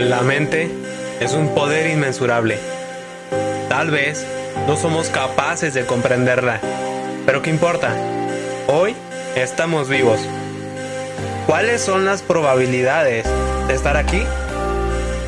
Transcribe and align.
La 0.00 0.20
mente 0.20 0.70
es 1.18 1.32
un 1.32 1.54
poder 1.56 1.90
inmensurable. 1.90 2.56
Tal 3.68 3.90
vez 3.90 4.24
no 4.68 4.76
somos 4.76 5.08
capaces 5.08 5.74
de 5.74 5.86
comprenderla, 5.86 6.60
pero 7.26 7.42
¿qué 7.42 7.50
importa? 7.50 7.92
Hoy 8.68 8.94
estamos 9.34 9.88
vivos. 9.88 10.20
¿Cuáles 11.46 11.82
son 11.82 12.04
las 12.04 12.22
probabilidades 12.22 13.26
de 13.66 13.74
estar 13.74 13.96
aquí? 13.96 14.22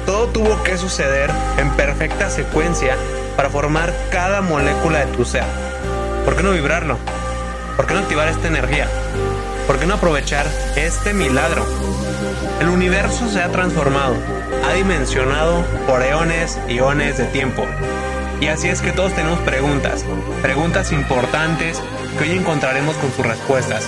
Todo 0.07 0.29
tuvo 0.29 0.63
que 0.63 0.79
suceder 0.79 1.31
en 1.59 1.71
perfecta 1.73 2.31
secuencia 2.31 2.97
para 3.37 3.51
formar 3.51 3.93
cada 4.13 4.41
molécula 4.41 5.05
de 5.05 5.13
tu 5.17 5.25
ser. 5.25 5.45
¿Por 6.25 6.37
qué 6.37 6.45
no 6.45 6.53
vibrarlo? 6.53 6.97
¿Por 7.77 7.87
qué 7.87 7.95
no 7.95 8.01
activar 8.01 8.29
esta 8.29 8.47
energía? 8.47 8.87
¿Por 9.71 9.79
qué 9.79 9.87
no 9.87 9.95
aprovechar 9.95 10.47
este 10.75 11.15
milagro? 11.15 11.65
El 12.61 12.71
universo 12.71 13.29
se 13.29 13.41
ha 13.41 13.53
transformado, 13.53 14.17
ha 14.69 14.73
dimensionado 14.73 15.65
por 15.87 16.03
eones 16.03 16.59
y 16.69 16.79
eones 16.79 17.19
de 17.19 17.27
tiempo. 17.27 17.65
Y 18.41 18.49
así 18.49 18.67
es 18.67 18.83
que 18.83 18.91
todos 18.91 19.15
tenemos 19.15 19.39
preguntas, 19.43 20.05
preguntas 20.43 20.91
importantes 20.91 21.81
que 22.19 22.25
hoy 22.25 22.37
encontraremos 22.37 22.97
con 22.97 23.13
sus 23.13 23.25
respuestas. 23.25 23.87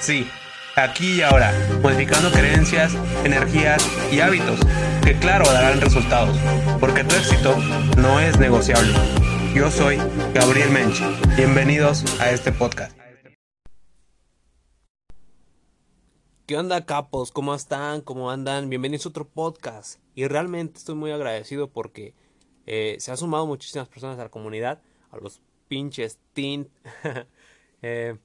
Sí, 0.00 0.28
aquí 0.74 1.18
y 1.18 1.22
ahora, 1.22 1.54
modificando 1.82 2.32
creencias, 2.32 2.92
energías 3.22 3.88
y 4.10 4.18
hábitos 4.18 4.58
que 5.04 5.14
claro 5.14 5.44
darán 5.52 5.80
resultados, 5.80 6.36
porque 6.80 7.04
tu 7.04 7.14
éxito 7.14 7.56
no 7.96 8.18
es 8.18 8.40
negociable. 8.40 8.92
Yo 9.54 9.70
soy 9.70 10.00
Gabriel 10.34 10.70
Mench. 10.70 11.00
Bienvenidos 11.36 12.04
a 12.18 12.30
este 12.30 12.50
podcast. 12.50 12.99
¿Qué 16.50 16.56
onda 16.56 16.84
capos? 16.84 17.30
¿Cómo 17.30 17.54
están? 17.54 18.00
¿Cómo 18.00 18.28
andan? 18.28 18.68
Bienvenidos 18.68 19.06
a 19.06 19.10
otro 19.10 19.24
podcast. 19.24 20.00
Y 20.16 20.26
realmente 20.26 20.78
estoy 20.78 20.96
muy 20.96 21.12
agradecido 21.12 21.70
porque 21.70 22.12
eh, 22.66 22.96
se 22.98 23.12
han 23.12 23.16
sumado 23.16 23.46
muchísimas 23.46 23.86
personas 23.86 24.18
a 24.18 24.24
la 24.24 24.30
comunidad, 24.30 24.82
a 25.12 25.18
los 25.18 25.40
pinches 25.68 26.18
teen. 26.32 26.68
eh, 27.82 28.18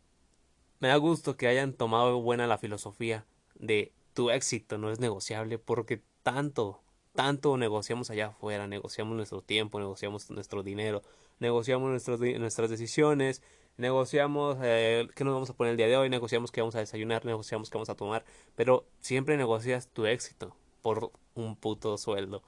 me 0.79 0.87
da 0.87 0.95
gusto 0.95 1.37
que 1.37 1.47
hayan 1.47 1.73
tomado 1.73 2.19
buena 2.19 2.47
la 2.47 2.57
filosofía 2.57 3.27
de 3.59 3.93
tu 4.15 4.31
éxito 4.31 4.79
no 4.79 4.89
es 4.89 4.99
negociable 4.99 5.59
porque 5.59 6.01
tanto, 6.23 6.81
tanto 7.13 7.57
negociamos 7.57 8.09
allá 8.09 8.29
afuera, 8.29 8.65
negociamos 8.65 9.15
nuestro 9.15 9.43
tiempo, 9.43 9.77
negociamos 9.77 10.31
nuestro 10.31 10.63
dinero, 10.63 11.03
negociamos 11.37 12.07
nuestras 12.09 12.69
decisiones, 12.71 13.43
negociamos 13.77 14.57
eh, 14.61 15.07
qué 15.15 15.23
nos 15.23 15.33
vamos 15.33 15.49
a 15.49 15.53
poner 15.53 15.71
el 15.71 15.77
día 15.77 15.87
de 15.87 15.97
hoy, 15.97 16.09
negociamos 16.09 16.51
qué 16.51 16.61
vamos 16.61 16.75
a 16.75 16.79
desayunar, 16.79 17.25
negociamos 17.25 17.69
qué 17.69 17.77
vamos 17.77 17.89
a 17.89 17.95
tomar, 17.95 18.25
pero 18.55 18.85
siempre 18.99 19.37
negocias 19.37 19.89
tu 19.89 20.05
éxito 20.05 20.55
por 20.81 21.11
un 21.33 21.55
puto 21.55 21.97
sueldo. 21.97 22.43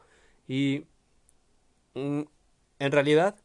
Y 0.47 0.85
mm, 1.95 2.21
en 2.79 2.91
realidad, 2.91 3.35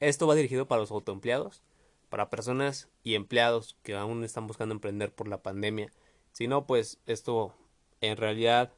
esto 0.00 0.26
va 0.26 0.34
dirigido 0.34 0.66
para 0.68 0.80
los 0.80 0.90
autoempleados, 0.90 1.62
para 2.08 2.30
personas 2.30 2.88
y 3.02 3.14
empleados 3.14 3.76
que 3.82 3.96
aún 3.96 4.24
están 4.24 4.46
buscando 4.46 4.74
emprender 4.74 5.12
por 5.12 5.28
la 5.28 5.42
pandemia. 5.42 5.90
Si 6.32 6.46
no, 6.46 6.66
pues 6.66 6.98
esto 7.06 7.54
en 8.00 8.16
realidad 8.16 8.72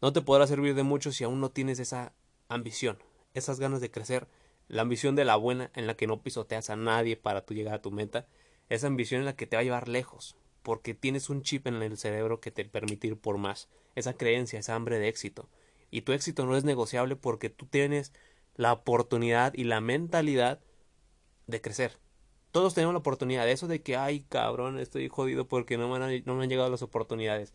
no 0.00 0.12
te 0.12 0.22
podrá 0.22 0.46
servir 0.46 0.74
de 0.74 0.82
mucho 0.82 1.12
si 1.12 1.24
aún 1.24 1.40
no 1.40 1.50
tienes 1.50 1.78
esa 1.80 2.12
ambición, 2.48 2.98
esas 3.34 3.60
ganas 3.60 3.80
de 3.80 3.90
crecer 3.90 4.28
la 4.70 4.82
ambición 4.82 5.16
de 5.16 5.24
la 5.24 5.34
buena 5.34 5.72
en 5.74 5.88
la 5.88 5.96
que 5.96 6.06
no 6.06 6.22
pisoteas 6.22 6.70
a 6.70 6.76
nadie 6.76 7.16
para 7.16 7.44
tu 7.44 7.54
llegar 7.54 7.74
a 7.74 7.82
tu 7.82 7.90
meta, 7.90 8.28
esa 8.68 8.86
ambición 8.86 9.20
en 9.20 9.24
la 9.24 9.34
que 9.34 9.46
te 9.46 9.56
va 9.56 9.60
a 9.60 9.64
llevar 9.64 9.88
lejos, 9.88 10.36
porque 10.62 10.94
tienes 10.94 11.28
un 11.28 11.42
chip 11.42 11.66
en 11.66 11.82
el 11.82 11.98
cerebro 11.98 12.40
que 12.40 12.52
te 12.52 12.64
permite 12.64 13.08
ir 13.08 13.16
por 13.16 13.36
más, 13.36 13.68
esa 13.96 14.14
creencia, 14.14 14.60
esa 14.60 14.76
hambre 14.76 15.00
de 15.00 15.08
éxito. 15.08 15.48
Y 15.90 16.02
tu 16.02 16.12
éxito 16.12 16.46
no 16.46 16.56
es 16.56 16.62
negociable 16.62 17.16
porque 17.16 17.50
tú 17.50 17.66
tienes 17.66 18.12
la 18.54 18.72
oportunidad 18.72 19.52
y 19.54 19.64
la 19.64 19.80
mentalidad 19.80 20.60
de 21.48 21.60
crecer. 21.60 21.98
Todos 22.52 22.74
tenemos 22.74 22.94
la 22.94 23.00
oportunidad, 23.00 23.48
eso 23.48 23.66
de 23.66 23.82
que, 23.82 23.96
ay 23.96 24.20
cabrón, 24.20 24.78
estoy 24.78 25.08
jodido 25.08 25.48
porque 25.48 25.78
no 25.78 25.88
me 25.88 25.96
han, 25.96 26.22
no 26.26 26.36
me 26.36 26.44
han 26.44 26.48
llegado 26.48 26.70
las 26.70 26.82
oportunidades. 26.82 27.54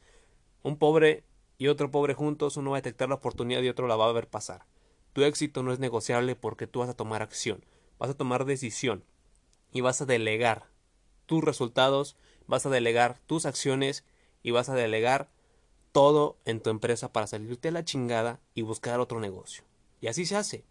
Un 0.63 0.77
pobre 0.77 1.23
y 1.57 1.67
otro 1.67 1.91
pobre 1.91 2.13
juntos, 2.13 2.57
uno 2.57 2.71
va 2.71 2.77
a 2.77 2.81
detectar 2.81 3.07
la 3.07 3.15
oportunidad 3.15 3.61
y 3.61 3.69
otro 3.69 3.87
la 3.87 3.95
va 3.95 4.09
a 4.09 4.11
ver 4.11 4.27
pasar. 4.27 4.65
Tu 5.15 5.23
éxito 5.23 5.63
no 5.63 5.71
es 5.71 5.79
negociable 5.79 6.35
porque 6.35 6.67
tú 6.67 6.79
vas 6.79 6.89
a 6.89 6.93
tomar 6.93 7.21
acción, 7.21 7.63
vas 7.97 8.09
a 8.09 8.17
tomar 8.17 8.43
decisión 8.43 9.05
y 9.71 9.79
vas 9.79 10.01
a 10.01 10.05
delegar 10.05 10.67
tus 11.25 11.41
resultados, 11.41 12.17
vas 12.47 12.65
a 12.65 12.69
delegar 12.69 13.19
tus 13.19 13.45
acciones 13.45 14.03
y 14.43 14.51
vas 14.51 14.67
a 14.67 14.75
delegar 14.75 15.29
todo 15.93 16.37
en 16.43 16.59
tu 16.59 16.69
empresa 16.69 17.13
para 17.13 17.27
salirte 17.27 17.69
a 17.69 17.71
la 17.71 17.85
chingada 17.85 18.41
y 18.55 18.63
buscar 18.63 18.99
otro 18.99 19.21
negocio. 19.21 19.63
Y 20.01 20.07
así 20.07 20.25
se 20.25 20.35
hace. 20.35 20.65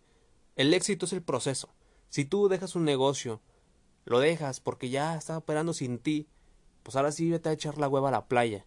El 0.57 0.75
éxito 0.75 1.07
es 1.07 1.15
el 1.15 1.23
proceso. 1.23 1.71
Si 2.11 2.27
tú 2.27 2.49
dejas 2.49 2.77
un 2.77 2.85
negocio, 2.85 3.41
lo 4.05 4.21
dejas 4.21 4.61
porque 4.61 4.91
ya 4.91 5.17
está 5.17 5.39
operando 5.39 5.73
sin 5.73 5.99
ti, 5.99 6.29
pues 6.83 6.97
ahora 6.97 7.13
sí 7.13 7.31
vete 7.31 7.49
a 7.49 7.53
echar 7.53 7.79
la 7.79 7.89
hueva 7.89 8.11
a 8.11 8.13
la 8.13 8.27
playa. 8.27 8.67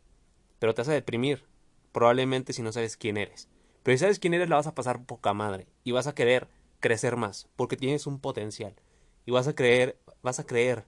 Pero 0.57 0.73
te 0.73 0.81
vas 0.81 0.89
a 0.89 0.93
deprimir, 0.93 1.45
probablemente 1.91 2.51
si 2.51 2.63
no 2.63 2.71
sabes 2.71 2.97
quién 2.97 3.17
eres. 3.17 3.47
Pero 3.87 3.97
si 3.97 4.01
sabes 4.01 4.19
quién 4.19 4.33
eres, 4.33 4.49
la 4.49 4.57
vas 4.57 4.67
a 4.67 4.75
pasar 4.75 5.05
poca 5.05 5.33
madre. 5.33 5.65
Y 5.85 5.93
vas 5.93 6.07
a 6.07 6.13
querer 6.13 6.49
crecer 6.81 7.15
más. 7.15 7.47
Porque 7.55 7.77
tienes 7.77 8.05
un 8.05 8.19
potencial. 8.19 8.75
Y 9.25 9.31
vas 9.31 9.47
a 9.47 9.55
creer, 9.55 9.97
vas 10.21 10.41
a 10.41 10.45
creer 10.45 10.83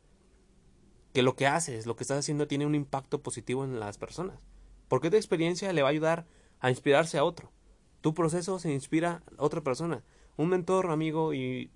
que 1.13 1.21
lo 1.21 1.37
que 1.37 1.47
haces, 1.47 1.85
lo 1.85 1.95
que 1.95 2.03
estás 2.03 2.19
haciendo 2.19 2.45
tiene 2.45 2.65
un 2.65 2.75
impacto 2.75 3.23
positivo 3.23 3.63
en 3.63 3.79
las 3.79 3.97
personas. 3.97 4.41
Porque 4.89 5.09
tu 5.09 5.15
experiencia 5.15 5.71
le 5.71 5.81
va 5.81 5.87
a 5.87 5.91
ayudar 5.91 6.27
a 6.59 6.71
inspirarse 6.71 7.17
a 7.17 7.23
otro. 7.23 7.53
Tu 8.01 8.13
proceso 8.13 8.59
se 8.59 8.73
inspira 8.73 9.23
a 9.37 9.45
otra 9.45 9.61
persona. 9.61 10.03
Un 10.35 10.49
mentor, 10.49 10.91
amigo 10.91 11.33
y, 11.33 11.71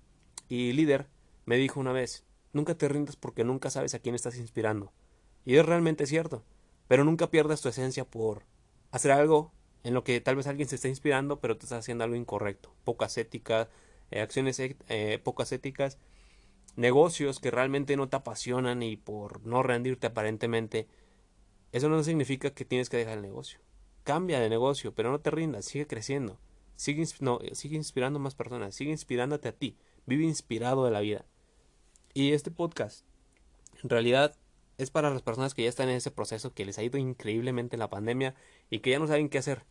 y 0.50 0.74
líder 0.74 1.08
me 1.46 1.56
dijo 1.56 1.80
una 1.80 1.92
vez, 1.92 2.26
nunca 2.52 2.76
te 2.76 2.86
rindas 2.86 3.16
porque 3.16 3.44
nunca 3.44 3.70
sabes 3.70 3.94
a 3.94 3.98
quién 3.98 4.14
estás 4.14 4.36
inspirando. 4.36 4.92
Y 5.46 5.56
es 5.56 5.64
realmente 5.64 6.04
cierto. 6.04 6.44
Pero 6.86 7.02
nunca 7.02 7.30
pierdas 7.30 7.62
tu 7.62 7.70
esencia 7.70 8.04
por 8.04 8.44
hacer 8.90 9.10
algo 9.10 9.54
en 9.84 9.94
lo 9.94 10.02
que 10.02 10.20
tal 10.20 10.36
vez 10.36 10.46
alguien 10.46 10.68
se 10.68 10.76
está 10.76 10.88
inspirando, 10.88 11.38
pero 11.40 11.56
tú 11.56 11.66
estás 11.66 11.80
haciendo 11.80 12.04
algo 12.04 12.16
incorrecto. 12.16 12.74
Pocas 12.84 13.16
éticas, 13.18 13.68
eh, 14.10 14.20
acciones 14.20 14.58
eh, 14.58 15.20
pocas 15.22 15.52
éticas, 15.52 15.98
negocios 16.74 17.38
que 17.38 17.50
realmente 17.50 17.96
no 17.96 18.08
te 18.08 18.16
apasionan 18.16 18.82
y 18.82 18.96
por 18.96 19.46
no 19.46 19.62
rendirte 19.62 20.08
aparentemente, 20.08 20.88
eso 21.72 21.88
no 21.88 22.02
significa 22.02 22.50
que 22.50 22.64
tienes 22.64 22.88
que 22.88 22.96
dejar 22.96 23.18
el 23.18 23.22
negocio. 23.22 23.60
Cambia 24.04 24.40
de 24.40 24.48
negocio, 24.48 24.94
pero 24.94 25.10
no 25.10 25.20
te 25.20 25.30
rindas, 25.30 25.66
sigue 25.66 25.86
creciendo. 25.86 26.38
Sigue, 26.76 27.04
no, 27.20 27.38
sigue 27.52 27.76
inspirando 27.76 28.18
más 28.18 28.34
personas, 28.34 28.74
sigue 28.74 28.90
inspirándote 28.90 29.48
a 29.48 29.52
ti, 29.52 29.76
vive 30.06 30.24
inspirado 30.24 30.84
de 30.84 30.90
la 30.90 31.00
vida. 31.00 31.24
Y 32.14 32.32
este 32.32 32.50
podcast, 32.50 33.04
en 33.82 33.90
realidad, 33.90 34.34
es 34.78 34.90
para 34.90 35.10
las 35.10 35.22
personas 35.22 35.54
que 35.54 35.62
ya 35.62 35.68
están 35.68 35.88
en 35.88 35.96
ese 35.96 36.10
proceso, 36.10 36.52
que 36.52 36.64
les 36.64 36.78
ha 36.78 36.82
ido 36.82 36.98
increíblemente 36.98 37.76
en 37.76 37.80
la 37.80 37.90
pandemia 37.90 38.34
y 38.70 38.80
que 38.80 38.90
ya 38.90 38.98
no 38.98 39.06
saben 39.06 39.28
qué 39.28 39.38
hacer, 39.38 39.64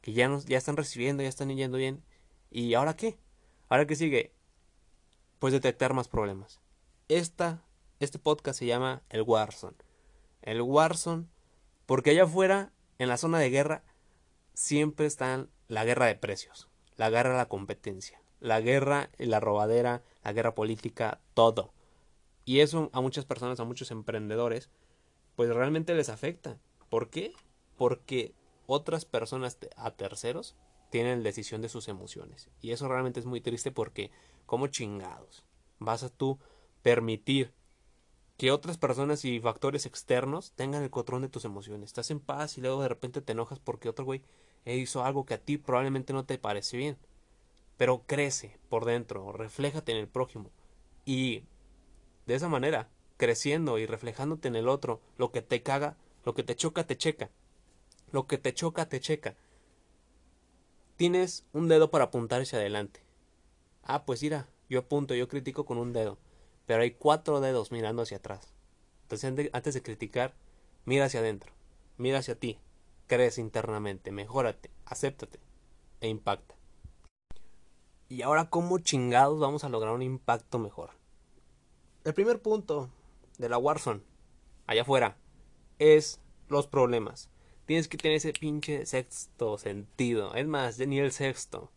que 0.00 0.12
ya, 0.12 0.30
ya 0.46 0.58
están 0.58 0.76
recibiendo, 0.76 1.22
ya 1.22 1.28
están 1.28 1.48
yendo 1.54 1.78
bien. 1.78 2.02
¿Y 2.50 2.74
ahora 2.74 2.96
qué? 2.96 3.18
¿Ahora 3.68 3.86
qué 3.86 3.96
sigue? 3.96 4.34
Pues 5.38 5.52
detectar 5.52 5.94
más 5.94 6.08
problemas. 6.08 6.60
Esta, 7.08 7.64
este 8.00 8.18
podcast 8.18 8.58
se 8.58 8.66
llama 8.66 9.02
el 9.08 9.22
Warzone. 9.22 9.76
El 10.42 10.62
Warzone, 10.62 11.26
porque 11.86 12.10
allá 12.10 12.24
afuera, 12.24 12.72
en 12.98 13.08
la 13.08 13.16
zona 13.16 13.38
de 13.38 13.50
guerra, 13.50 13.82
siempre 14.54 15.06
está 15.06 15.46
la 15.68 15.84
guerra 15.84 16.06
de 16.06 16.16
precios, 16.16 16.68
la 16.96 17.10
guerra 17.10 17.30
de 17.30 17.36
la 17.36 17.48
competencia, 17.48 18.20
la 18.40 18.60
guerra 18.60 19.10
y 19.18 19.26
la 19.26 19.40
robadera, 19.40 20.02
la 20.22 20.32
guerra 20.32 20.54
política, 20.54 21.20
todo. 21.34 21.72
Y 22.44 22.60
eso 22.60 22.90
a 22.92 23.00
muchas 23.00 23.24
personas, 23.24 23.60
a 23.60 23.64
muchos 23.64 23.90
emprendedores, 23.90 24.70
pues 25.36 25.50
realmente 25.50 25.94
les 25.94 26.08
afecta. 26.08 26.58
¿Por 26.88 27.10
qué? 27.10 27.32
Porque 27.76 28.34
otras 28.66 29.04
personas 29.04 29.58
a 29.76 29.90
terceros 29.92 30.56
tienen 30.90 31.22
decisión 31.22 31.62
de 31.62 31.68
sus 31.68 31.88
emociones. 31.88 32.50
Y 32.60 32.72
eso 32.72 32.88
realmente 32.88 33.20
es 33.20 33.26
muy 33.26 33.40
triste 33.40 33.70
porque, 33.70 34.10
como 34.46 34.66
chingados, 34.66 35.44
vas 35.78 36.02
a 36.02 36.08
tú 36.08 36.38
permitir 36.82 37.52
que 38.36 38.50
otras 38.50 38.78
personas 38.78 39.24
y 39.24 39.38
factores 39.38 39.86
externos 39.86 40.52
tengan 40.52 40.82
el 40.82 40.90
control 40.90 41.22
de 41.22 41.28
tus 41.28 41.44
emociones. 41.44 41.90
Estás 41.90 42.10
en 42.10 42.20
paz 42.20 42.56
y 42.56 42.60
luego 42.60 42.82
de 42.82 42.88
repente 42.88 43.20
te 43.20 43.32
enojas 43.32 43.58
porque 43.58 43.88
otro 43.88 44.04
güey 44.04 44.22
hizo 44.64 45.04
algo 45.04 45.26
que 45.26 45.34
a 45.34 45.38
ti 45.38 45.58
probablemente 45.58 46.12
no 46.12 46.24
te 46.24 46.38
parece 46.38 46.76
bien. 46.76 46.96
Pero 47.76 48.02
crece 48.06 48.58
por 48.68 48.84
dentro, 48.84 49.32
refléjate 49.32 49.92
en 49.92 49.98
el 49.98 50.08
prójimo. 50.08 50.50
Y 51.04 51.44
de 52.30 52.36
esa 52.36 52.48
manera, 52.48 52.88
creciendo 53.16 53.78
y 53.78 53.86
reflejándote 53.86 54.46
en 54.46 54.54
el 54.54 54.68
otro, 54.68 55.00
lo 55.18 55.32
que 55.32 55.42
te 55.42 55.64
caga, 55.64 55.96
lo 56.24 56.32
que 56.32 56.44
te 56.44 56.54
choca, 56.54 56.86
te 56.86 56.96
checa. 56.96 57.28
Lo 58.12 58.28
que 58.28 58.38
te 58.38 58.54
choca, 58.54 58.88
te 58.88 59.00
checa. 59.00 59.34
Tienes 60.94 61.44
un 61.52 61.66
dedo 61.66 61.90
para 61.90 62.04
apuntar 62.04 62.40
hacia 62.40 62.60
adelante. 62.60 63.02
Ah, 63.82 64.04
pues 64.04 64.22
mira, 64.22 64.48
yo 64.68 64.78
apunto, 64.78 65.16
yo 65.16 65.26
critico 65.26 65.64
con 65.64 65.76
un 65.76 65.92
dedo. 65.92 66.18
Pero 66.66 66.82
hay 66.82 66.92
cuatro 66.92 67.40
dedos 67.40 67.72
mirando 67.72 68.02
hacia 68.02 68.18
atrás. 68.18 68.54
Entonces, 69.02 69.50
antes 69.52 69.74
de 69.74 69.82
criticar, 69.82 70.34
mira 70.84 71.06
hacia 71.06 71.18
adentro. 71.18 71.52
Mira 71.96 72.20
hacia 72.20 72.36
ti. 72.38 72.60
Crees 73.08 73.38
internamente, 73.38 74.12
mejórate, 74.12 74.70
acéptate. 74.84 75.40
e 76.00 76.06
impacta. 76.06 76.54
Y 78.08 78.22
ahora, 78.22 78.50
¿cómo 78.50 78.78
chingados 78.78 79.40
vamos 79.40 79.64
a 79.64 79.68
lograr 79.68 79.94
un 79.94 80.02
impacto 80.02 80.60
mejor? 80.60 80.99
El 82.02 82.14
primer 82.14 82.40
punto 82.40 82.88
de 83.36 83.50
la 83.50 83.58
Warzone, 83.58 84.00
allá 84.66 84.82
afuera, 84.82 85.18
es 85.78 86.18
los 86.48 86.66
problemas. 86.66 87.28
Tienes 87.66 87.88
que 87.88 87.98
tener 87.98 88.16
ese 88.16 88.32
pinche 88.32 88.86
sexto 88.86 89.58
sentido. 89.58 90.34
Es 90.34 90.46
más, 90.46 90.78
ni 90.78 90.98
el 90.98 91.12
sexto. 91.12 91.70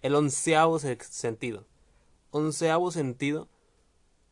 El 0.00 0.14
onceavo 0.14 0.78
sentido. 0.78 1.66
Onceavo 2.30 2.90
sentido 2.90 3.48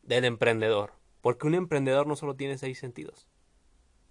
del 0.01 0.25
emprendedor. 0.25 0.93
Porque 1.21 1.45
un 1.45 1.53
emprendedor 1.53 2.07
no 2.07 2.15
solo 2.15 2.35
tiene 2.35 2.57
seis 2.57 2.79
sentidos. 2.79 3.27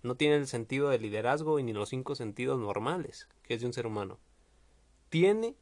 No 0.05 0.15
tiene 0.15 0.37
el 0.37 0.47
sentido 0.47 0.89
de 0.89 0.99
liderazgo 0.99 1.59
y 1.59 1.65
ni 1.65 1.73
los 1.73 1.89
cinco 1.89 2.15
sentidos 2.15 2.61
normales 2.61 3.29
que 3.43 3.55
es 3.55 3.61
de 3.61 3.67
un 3.67 3.73
ser 3.73 3.89
humano. 3.89 4.21
Tiene 5.09 5.57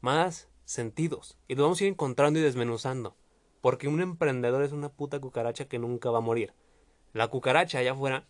más 0.00 0.48
sentidos. 0.64 1.36
Y 1.46 1.56
los 1.56 1.64
vamos 1.64 1.80
a 1.80 1.84
ir 1.84 1.90
encontrando 1.90 2.38
y 2.38 2.42
desmenuzando. 2.42 3.16
Porque 3.60 3.88
un 3.88 4.00
emprendedor 4.00 4.62
es 4.62 4.72
una 4.72 4.88
puta 4.88 5.20
cucaracha 5.20 5.66
que 5.66 5.78
nunca 5.78 6.10
va 6.10 6.18
a 6.18 6.22
morir. 6.22 6.54
La 7.12 7.28
cucaracha 7.28 7.78
allá 7.78 7.92
afuera, 7.92 8.26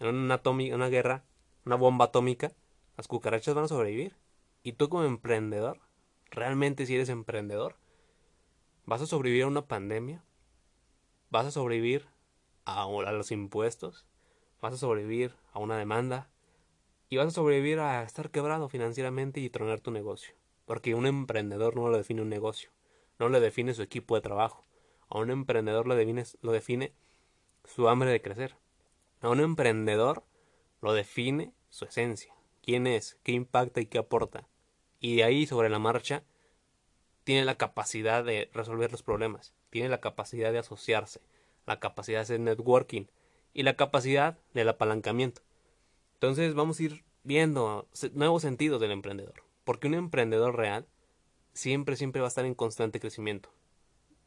en 0.00 0.08
una, 0.08 0.40
una 0.44 0.88
guerra, 0.88 1.24
una 1.64 1.76
bomba 1.76 2.06
atómica, 2.06 2.52
las 2.96 3.08
cucarachas 3.08 3.54
van 3.54 3.64
a 3.64 3.68
sobrevivir. 3.68 4.16
Y 4.62 4.72
tú 4.72 4.88
como 4.88 5.04
emprendedor, 5.04 5.80
realmente 6.30 6.86
si 6.86 6.94
eres 6.94 7.08
emprendedor, 7.08 7.76
vas 8.86 9.02
a 9.02 9.06
sobrevivir 9.06 9.44
a 9.44 9.48
una 9.48 9.66
pandemia, 9.66 10.24
vas 11.30 11.46
a 11.46 11.50
sobrevivir 11.50 12.06
a, 12.64 12.86
los 13.12 13.30
impuestos, 13.30 14.06
vas 14.60 14.74
a 14.74 14.78
sobrevivir 14.78 15.34
a 15.52 15.58
una 15.58 15.76
demanda 15.76 16.30
y 17.08 17.16
vas 17.16 17.28
a 17.28 17.30
sobrevivir 17.30 17.78
a 17.80 18.02
estar 18.02 18.30
quebrado 18.30 18.68
financieramente 18.68 19.40
y 19.40 19.50
tronar 19.50 19.80
tu 19.80 19.90
negocio. 19.90 20.34
Porque 20.64 20.94
un 20.94 21.06
emprendedor 21.06 21.76
no 21.76 21.88
lo 21.88 21.96
define 21.96 22.22
un 22.22 22.30
negocio, 22.30 22.70
no 23.18 23.28
le 23.28 23.40
define 23.40 23.74
su 23.74 23.82
equipo 23.82 24.14
de 24.14 24.22
trabajo. 24.22 24.63
A 25.14 25.18
un 25.18 25.30
emprendedor 25.30 25.86
lo 25.86 25.94
define, 25.94 26.24
lo 26.42 26.50
define 26.50 26.92
su 27.64 27.88
hambre 27.88 28.10
de 28.10 28.20
crecer. 28.20 28.56
A 29.20 29.28
un 29.28 29.38
emprendedor 29.38 30.24
lo 30.82 30.92
define 30.92 31.52
su 31.70 31.84
esencia. 31.84 32.34
¿Quién 32.62 32.88
es? 32.88 33.16
¿Qué 33.22 33.30
impacta 33.30 33.80
y 33.80 33.86
qué 33.86 33.98
aporta? 33.98 34.48
Y 34.98 35.14
de 35.14 35.22
ahí, 35.22 35.46
sobre 35.46 35.68
la 35.68 35.78
marcha, 35.78 36.24
tiene 37.22 37.44
la 37.44 37.54
capacidad 37.54 38.24
de 38.24 38.50
resolver 38.52 38.90
los 38.90 39.04
problemas, 39.04 39.54
tiene 39.70 39.88
la 39.88 40.00
capacidad 40.00 40.50
de 40.50 40.58
asociarse, 40.58 41.20
la 41.64 41.78
capacidad 41.78 42.18
de 42.18 42.22
hacer 42.22 42.40
networking 42.40 43.06
y 43.52 43.62
la 43.62 43.76
capacidad 43.76 44.36
del 44.52 44.68
apalancamiento. 44.68 45.42
Entonces 46.14 46.54
vamos 46.54 46.80
a 46.80 46.82
ir 46.82 47.04
viendo 47.22 47.86
nuevos 48.14 48.42
sentidos 48.42 48.80
del 48.80 48.90
emprendedor. 48.90 49.44
Porque 49.62 49.86
un 49.86 49.94
emprendedor 49.94 50.56
real 50.56 50.88
siempre, 51.52 51.94
siempre 51.94 52.20
va 52.20 52.26
a 52.26 52.34
estar 52.34 52.44
en 52.46 52.54
constante 52.54 52.98
crecimiento. 52.98 53.50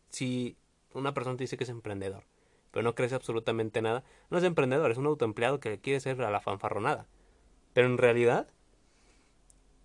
Si 0.09 0.55
una 0.97 1.13
persona 1.13 1.37
te 1.37 1.43
dice 1.43 1.57
que 1.57 1.63
es 1.63 1.69
emprendedor, 1.69 2.23
pero 2.71 2.83
no 2.83 2.95
crece 2.95 3.15
absolutamente 3.15 3.81
nada, 3.81 4.03
no 4.29 4.37
es 4.37 4.43
emprendedor, 4.43 4.91
es 4.91 4.97
un 4.97 5.05
autoempleado 5.05 5.59
que 5.59 5.79
quiere 5.79 5.99
ser 5.99 6.21
a 6.21 6.31
la 6.31 6.41
fanfarronada. 6.41 7.07
Pero 7.73 7.87
en 7.87 7.97
realidad, 7.97 8.47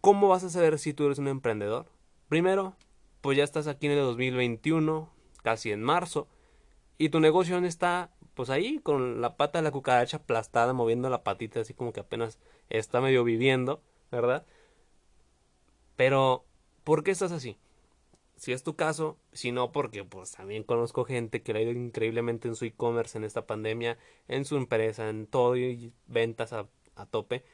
¿cómo 0.00 0.28
vas 0.28 0.44
a 0.44 0.50
saber 0.50 0.78
si 0.78 0.94
tú 0.94 1.06
eres 1.06 1.18
un 1.18 1.28
emprendedor? 1.28 1.86
Primero, 2.28 2.74
pues 3.20 3.36
ya 3.36 3.44
estás 3.44 3.66
aquí 3.66 3.86
en 3.86 3.92
el 3.92 4.00
2021, 4.00 5.10
casi 5.42 5.70
en 5.72 5.82
marzo, 5.82 6.28
y 6.98 7.10
tu 7.10 7.20
negocio 7.20 7.58
está 7.58 8.10
pues 8.34 8.48
ahí 8.48 8.78
con 8.78 9.20
la 9.20 9.36
pata 9.36 9.58
de 9.58 9.64
la 9.64 9.70
cucaracha 9.70 10.18
aplastada, 10.18 10.72
moviendo 10.72 11.10
la 11.10 11.22
patita 11.22 11.60
así 11.60 11.74
como 11.74 11.92
que 11.92 12.00
apenas 12.00 12.38
está 12.70 13.00
medio 13.00 13.24
viviendo, 13.24 13.82
¿verdad? 14.10 14.46
Pero, 15.96 16.44
¿por 16.84 17.04
qué 17.04 17.10
estás 17.10 17.32
así? 17.32 17.58
Si 18.42 18.52
es 18.52 18.64
tu 18.64 18.74
caso, 18.74 19.18
si 19.32 19.52
no, 19.52 19.70
porque 19.70 20.02
pues 20.02 20.32
también 20.32 20.64
conozco 20.64 21.04
gente 21.04 21.44
que 21.44 21.52
le 21.52 21.60
ha 21.60 21.62
ido 21.62 21.70
increíblemente 21.70 22.48
en 22.48 22.56
su 22.56 22.64
e-commerce 22.64 23.16
en 23.16 23.22
esta 23.22 23.46
pandemia, 23.46 23.98
en 24.26 24.44
su 24.44 24.56
empresa, 24.56 25.08
en 25.08 25.28
todo 25.28 25.56
y 25.56 25.92
ventas 26.08 26.52
a, 26.52 26.66
a 26.96 27.06
tope, 27.06 27.44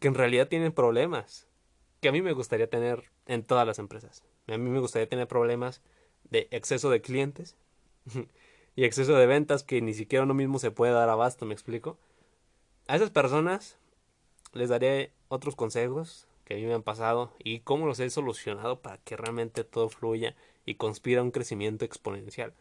que 0.00 0.08
en 0.08 0.14
realidad 0.14 0.48
tienen 0.48 0.72
problemas, 0.72 1.46
que 2.00 2.08
a 2.08 2.12
mí 2.12 2.22
me 2.22 2.32
gustaría 2.32 2.70
tener 2.70 3.10
en 3.26 3.44
todas 3.44 3.66
las 3.66 3.78
empresas. 3.78 4.24
A 4.46 4.56
mí 4.56 4.70
me 4.70 4.80
gustaría 4.80 5.06
tener 5.06 5.28
problemas 5.28 5.82
de 6.30 6.48
exceso 6.50 6.88
de 6.88 7.02
clientes 7.02 7.54
y 8.76 8.84
exceso 8.84 9.14
de 9.16 9.26
ventas 9.26 9.64
que 9.64 9.82
ni 9.82 9.92
siquiera 9.92 10.24
uno 10.24 10.32
mismo 10.32 10.58
se 10.58 10.70
puede 10.70 10.94
dar 10.94 11.10
abasto, 11.10 11.44
¿me 11.44 11.52
explico? 11.52 11.98
A 12.88 12.96
esas 12.96 13.10
personas 13.10 13.76
les 14.54 14.70
daré 14.70 15.12
otros 15.28 15.54
consejos 15.56 16.26
que 16.44 16.54
a 16.54 16.56
mí 16.56 16.64
me 16.64 16.74
han 16.74 16.82
pasado 16.82 17.32
y 17.38 17.60
cómo 17.60 17.86
los 17.86 18.00
he 18.00 18.10
solucionado 18.10 18.80
para 18.80 18.98
que 18.98 19.16
realmente 19.16 19.64
todo 19.64 19.88
fluya 19.88 20.36
y 20.66 20.76
conspira 20.76 21.22
un 21.22 21.30
crecimiento 21.30 21.84
exponencial. 21.84 22.54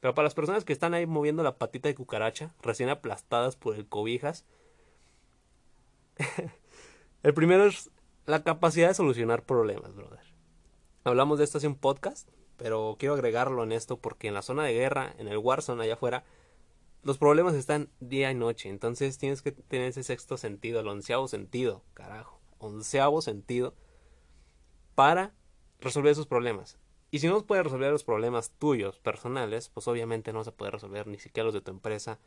Pero 0.00 0.14
para 0.14 0.24
las 0.24 0.34
personas 0.34 0.64
que 0.64 0.72
están 0.72 0.94
ahí 0.94 1.06
moviendo 1.06 1.42
la 1.42 1.56
patita 1.56 1.88
de 1.88 1.94
cucaracha, 1.94 2.54
recién 2.62 2.88
aplastadas 2.88 3.56
por 3.56 3.74
el 3.74 3.86
cobijas, 3.86 4.44
el 7.22 7.34
primero 7.34 7.64
es 7.64 7.90
la 8.26 8.42
capacidad 8.42 8.88
de 8.88 8.94
solucionar 8.94 9.44
problemas, 9.44 9.94
brother. 9.94 10.20
Hablamos 11.04 11.38
de 11.38 11.44
esto 11.44 11.58
hace 11.58 11.66
un 11.66 11.74
podcast, 11.74 12.28
pero 12.56 12.96
quiero 12.98 13.14
agregarlo 13.14 13.64
en 13.64 13.72
esto 13.72 13.98
porque 13.98 14.28
en 14.28 14.34
la 14.34 14.42
zona 14.42 14.64
de 14.64 14.74
guerra, 14.74 15.14
en 15.18 15.28
el 15.28 15.38
Warzone 15.38 15.82
allá 15.82 15.94
afuera, 15.94 16.24
los 17.02 17.18
problemas 17.18 17.54
están 17.54 17.90
día 18.00 18.30
y 18.30 18.34
noche. 18.34 18.68
Entonces 18.68 19.18
tienes 19.18 19.42
que 19.42 19.52
tener 19.52 19.88
ese 19.88 20.02
sexto 20.02 20.36
sentido, 20.36 20.80
el 20.80 20.88
onceavo 20.88 21.28
sentido, 21.28 21.82
carajo 21.94 22.43
onceavo 22.64 23.22
sentido 23.22 23.74
para 24.94 25.34
resolver 25.80 26.12
esos 26.12 26.26
problemas. 26.26 26.78
Y 27.10 27.20
si 27.20 27.28
no 27.28 27.46
puedes 27.46 27.64
resolver 27.64 27.92
los 27.92 28.04
problemas 28.04 28.50
tuyos, 28.58 28.98
personales, 28.98 29.68
pues 29.68 29.86
obviamente 29.86 30.32
no 30.32 30.40
a 30.40 30.44
poder 30.44 30.74
resolver 30.74 31.06
ni 31.06 31.18
siquiera 31.18 31.44
los 31.44 31.54
de 31.54 31.60
tu 31.60 31.70
empresa 31.70 32.18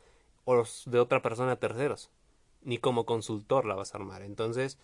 o 0.44 0.54
los 0.54 0.84
de 0.86 0.98
otra 0.98 1.20
persona 1.20 1.56
terceros. 1.56 2.10
Ni 2.62 2.78
como 2.78 3.04
consultor 3.04 3.66
la 3.66 3.74
vas 3.74 3.92
a 3.92 3.98
armar. 3.98 4.22
Entonces, 4.22 4.78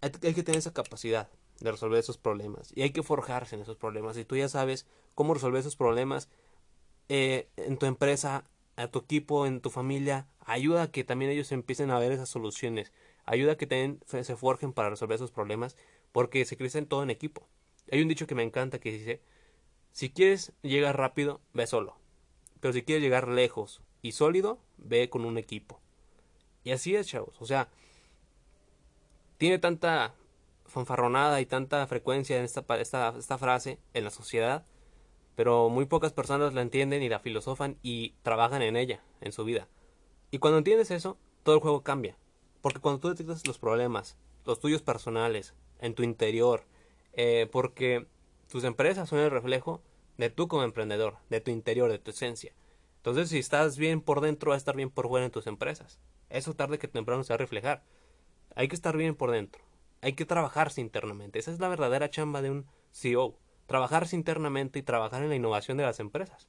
hay 0.00 0.10
que 0.34 0.42
tener 0.42 0.58
esa 0.58 0.72
capacidad 0.72 1.28
de 1.60 1.72
resolver 1.72 1.98
esos 1.98 2.18
problemas. 2.18 2.72
Y 2.74 2.82
hay 2.82 2.90
que 2.90 3.02
forjarse 3.02 3.56
en 3.56 3.62
esos 3.62 3.76
problemas. 3.76 4.16
Y 4.16 4.24
tú 4.24 4.36
ya 4.36 4.48
sabes 4.48 4.86
cómo 5.14 5.34
resolver 5.34 5.60
esos 5.60 5.76
problemas 5.76 6.28
eh, 7.08 7.48
en 7.56 7.78
tu 7.78 7.86
empresa, 7.86 8.44
a 8.76 8.88
tu 8.88 9.00
equipo, 9.00 9.46
en 9.46 9.60
tu 9.60 9.70
familia, 9.70 10.28
ayuda 10.38 10.82
a 10.82 10.90
que 10.90 11.04
también 11.04 11.30
ellos 11.30 11.50
empiecen 11.52 11.90
a 11.90 11.98
ver 11.98 12.12
esas 12.12 12.28
soluciones 12.28 12.92
ayuda 13.26 13.52
a 13.52 13.56
que 13.56 13.66
también 13.66 14.00
se 14.06 14.36
forjen 14.36 14.72
para 14.72 14.90
resolver 14.90 15.16
esos 15.16 15.32
problemas 15.32 15.76
porque 16.12 16.44
se 16.44 16.56
crecen 16.56 16.86
todo 16.86 17.02
en 17.02 17.10
equipo. 17.10 17.46
Hay 17.90 18.00
un 18.00 18.08
dicho 18.08 18.26
que 18.26 18.34
me 18.34 18.42
encanta 18.42 18.78
que 18.78 18.92
dice, 18.92 19.20
si 19.92 20.10
quieres 20.10 20.52
llegar 20.62 20.96
rápido, 20.96 21.40
ve 21.52 21.66
solo, 21.66 21.96
pero 22.60 22.72
si 22.72 22.82
quieres 22.82 23.02
llegar 23.02 23.28
lejos 23.28 23.82
y 24.02 24.12
sólido, 24.12 24.58
ve 24.76 25.10
con 25.10 25.24
un 25.24 25.38
equipo. 25.38 25.80
Y 26.64 26.70
así 26.72 26.96
es, 26.96 27.06
chavos, 27.06 27.40
o 27.40 27.46
sea, 27.46 27.68
tiene 29.38 29.58
tanta 29.58 30.14
fanfarronada 30.66 31.40
y 31.40 31.46
tanta 31.46 31.86
frecuencia 31.86 32.38
en 32.38 32.44
esta, 32.44 32.64
esta 32.78 33.38
frase 33.38 33.78
en 33.94 34.04
la 34.04 34.10
sociedad, 34.10 34.64
pero 35.36 35.68
muy 35.68 35.84
pocas 35.84 36.12
personas 36.12 36.54
la 36.54 36.62
entienden 36.62 37.02
y 37.02 37.08
la 37.08 37.20
filosofan 37.20 37.76
y 37.82 38.14
trabajan 38.22 38.62
en 38.62 38.76
ella, 38.76 39.02
en 39.20 39.32
su 39.32 39.44
vida. 39.44 39.68
Y 40.30 40.38
cuando 40.38 40.58
entiendes 40.58 40.90
eso, 40.90 41.18
todo 41.42 41.54
el 41.54 41.60
juego 41.60 41.82
cambia. 41.82 42.16
Porque 42.66 42.80
cuando 42.80 42.98
tú 42.98 43.10
detectas 43.10 43.46
los 43.46 43.60
problemas, 43.60 44.16
los 44.44 44.58
tuyos 44.58 44.82
personales, 44.82 45.54
en 45.78 45.94
tu 45.94 46.02
interior, 46.02 46.64
eh, 47.12 47.48
porque 47.52 48.08
tus 48.50 48.64
empresas 48.64 49.08
son 49.08 49.20
el 49.20 49.30
reflejo 49.30 49.84
de 50.18 50.30
tú 50.30 50.48
como 50.48 50.64
emprendedor, 50.64 51.18
de 51.30 51.40
tu 51.40 51.52
interior, 51.52 51.92
de 51.92 52.00
tu 52.00 52.10
esencia. 52.10 52.56
Entonces, 52.96 53.28
si 53.28 53.38
estás 53.38 53.78
bien 53.78 54.00
por 54.00 54.20
dentro, 54.20 54.50
vas 54.50 54.56
a 54.56 54.58
estar 54.58 54.74
bien 54.74 54.90
por 54.90 55.06
fuera 55.06 55.24
en 55.24 55.30
tus 55.30 55.46
empresas. 55.46 56.00
Eso 56.28 56.54
tarde 56.54 56.80
que 56.80 56.88
temprano 56.88 57.22
se 57.22 57.32
va 57.32 57.36
a 57.36 57.38
reflejar. 57.38 57.84
Hay 58.56 58.66
que 58.66 58.74
estar 58.74 58.96
bien 58.96 59.14
por 59.14 59.30
dentro. 59.30 59.62
Hay 60.00 60.14
que 60.14 60.26
trabajarse 60.26 60.80
internamente. 60.80 61.38
Esa 61.38 61.52
es 61.52 61.60
la 61.60 61.68
verdadera 61.68 62.10
chamba 62.10 62.42
de 62.42 62.50
un 62.50 62.66
CEO. 62.90 63.38
Trabajarse 63.66 64.16
internamente 64.16 64.80
y 64.80 64.82
trabajar 64.82 65.22
en 65.22 65.28
la 65.28 65.36
innovación 65.36 65.76
de 65.76 65.84
las 65.84 66.00
empresas. 66.00 66.48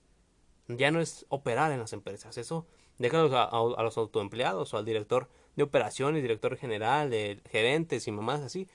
Ya 0.67 0.89
no 0.89 0.99
es 0.99 1.27
operar 1.29 1.71
en 1.71 1.79
las 1.79 1.93
empresas. 1.93 2.39
Eso 2.39 2.65
déjalo 2.97 3.37
a, 3.37 3.43
a 3.43 3.83
los 3.83 3.99
autoempleados 3.99 4.73
o 4.73 4.77
al 4.79 4.85
director 4.85 5.29
de 5.57 5.63
operaciones, 5.63 6.21
director 6.21 6.55
general, 6.55 7.09
de 7.09 7.41
gerentes 7.49 8.07
y 8.07 8.11
mamás 8.11 8.41
así. 8.41 8.69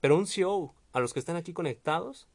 Pero 0.00 0.16
un 0.16 0.26
CEO, 0.26 0.74
a 0.92 1.00
los 1.00 1.14
que 1.14 1.18
están 1.18 1.36
aquí 1.36 1.54
conectados, 1.54 2.28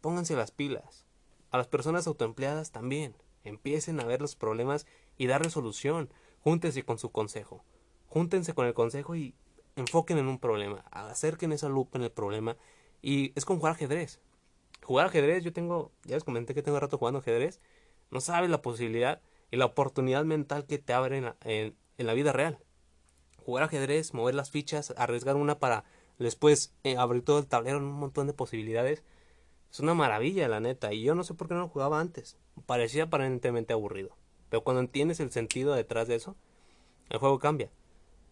pónganse 0.00 0.34
las 0.34 0.50
pilas. 0.50 1.04
A 1.50 1.58
las 1.58 1.68
personas 1.68 2.06
autoempleadas 2.06 2.72
también. 2.72 3.14
Empiecen 3.44 4.00
a 4.00 4.04
ver 4.04 4.22
los 4.22 4.36
problemas 4.36 4.86
y 5.18 5.26
dar 5.26 5.48
solución. 5.50 6.10
Júntense 6.40 6.82
con 6.82 6.98
su 6.98 7.12
consejo. 7.12 7.62
Júntense 8.08 8.54
con 8.54 8.66
el 8.66 8.72
consejo 8.72 9.14
y 9.14 9.34
enfoquen 9.76 10.16
en 10.16 10.26
un 10.26 10.38
problema. 10.38 10.82
Acerquen 10.90 11.52
esa 11.52 11.68
lupa 11.68 11.98
en 11.98 12.04
el 12.04 12.10
problema. 12.10 12.56
Y 13.02 13.32
es 13.36 13.44
con 13.44 13.58
jugar 13.58 13.74
ajedrez. 13.74 14.18
Jugar 14.82 15.06
ajedrez, 15.06 15.44
yo 15.44 15.52
tengo, 15.52 15.92
ya 16.04 16.14
les 16.14 16.24
comenté 16.24 16.54
que 16.54 16.62
tengo 16.62 16.80
rato 16.80 16.96
jugando 16.96 17.18
ajedrez. 17.18 17.60
No 18.10 18.22
sabes 18.22 18.48
la 18.48 18.62
posibilidad 18.62 19.20
y 19.50 19.58
la 19.58 19.66
oportunidad 19.66 20.24
mental 20.24 20.64
que 20.64 20.78
te 20.78 20.94
abre 20.94 21.34
en 21.44 21.76
la 21.98 22.14
vida 22.14 22.32
real 22.32 22.64
jugar 23.44 23.64
ajedrez, 23.64 24.14
mover 24.14 24.34
las 24.34 24.50
fichas, 24.50 24.94
arriesgar 24.96 25.36
una 25.36 25.58
para 25.58 25.84
Después 26.18 26.72
eh, 26.84 26.96
abrir 26.96 27.24
todo 27.24 27.38
el 27.38 27.46
tablero 27.46 27.78
en 27.78 27.84
un 27.84 27.92
montón 27.92 28.26
de 28.26 28.32
posibilidades. 28.32 29.02
Es 29.70 29.80
una 29.80 29.94
maravilla, 29.94 30.48
la 30.48 30.60
neta. 30.60 30.92
Y 30.92 31.02
yo 31.02 31.14
no 31.14 31.24
sé 31.24 31.34
por 31.34 31.48
qué 31.48 31.54
no 31.54 31.60
lo 31.60 31.68
jugaba 31.68 32.00
antes. 32.00 32.38
Parecía 32.66 33.04
aparentemente 33.04 33.72
aburrido. 33.72 34.16
Pero 34.48 34.62
cuando 34.62 34.80
entiendes 34.80 35.20
el 35.20 35.32
sentido 35.32 35.74
detrás 35.74 36.06
de 36.06 36.14
eso, 36.14 36.36
el 37.08 37.18
juego 37.18 37.38
cambia. 37.38 37.70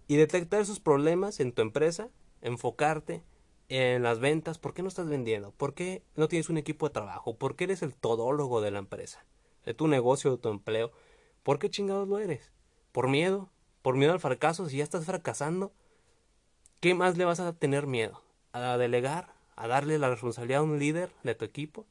Y 0.07 0.17
detectar 0.17 0.61
esos 0.61 0.79
problemas 0.79 1.41
en 1.41 1.53
tu 1.53 1.63
empresa, 1.63 2.11
enfocarte 2.41 3.25
en 3.69 4.03
las 4.03 4.21
ventas, 4.21 4.59
¿por 4.59 4.75
qué 4.75 4.83
no 4.83 4.89
estás 4.89 5.09
vendiendo? 5.09 5.53
¿Por 5.53 5.75
qué 5.75 6.05
no 6.15 6.29
tienes 6.29 6.51
un 6.51 6.59
equipo 6.59 6.87
de 6.87 6.93
trabajo? 6.93 7.37
¿Por 7.37 7.57
qué 7.57 7.65
eres 7.65 7.83
el 7.83 7.95
todólogo 7.95 8.61
de 8.61 8.71
la 8.71 8.79
empresa? 8.79 9.25
De 9.65 9.75
tu 9.75 9.89
negocio, 9.89 10.31
de 10.33 10.39
tu 10.39 10.51
empleo. 10.51 10.93
¿Por 11.43 11.59
qué 11.59 11.71
chingados 11.71 12.07
lo 12.07 12.19
eres? 12.19 12.53
¿Por 12.93 13.09
miedo? 13.09 13.51
¿Por 13.83 13.97
miedo 13.97 14.13
al 14.13 14.21
fracaso? 14.21 14.69
Si 14.69 14.77
ya 14.77 14.85
estás 14.85 15.05
fracasando, 15.05 15.73
¿qué 16.81 16.95
más 16.95 17.19
le 17.19 17.25
vas 17.25 17.41
a 17.41 17.53
tener 17.53 17.89
miedo? 17.89 18.23
¿A 18.53 18.79
delegar? 18.79 19.35
¿A 19.57 19.67
darle 19.67 19.99
la 19.99 20.09
responsabilidad 20.09 20.61
a 20.61 20.65
un 20.65 20.79
líder 20.79 21.13
de 21.25 21.35
tu 21.35 21.45
equipo? 21.45 21.85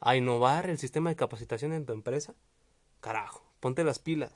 ¿A 0.00 0.16
innovar 0.16 0.68
el 0.68 0.76
sistema 0.76 1.10
de 1.10 1.16
capacitación 1.16 1.72
en 1.72 1.86
tu 1.86 1.92
empresa? 1.92 2.34
Carajo, 3.00 3.44
ponte 3.60 3.84
las 3.84 4.00
pilas. 4.00 4.32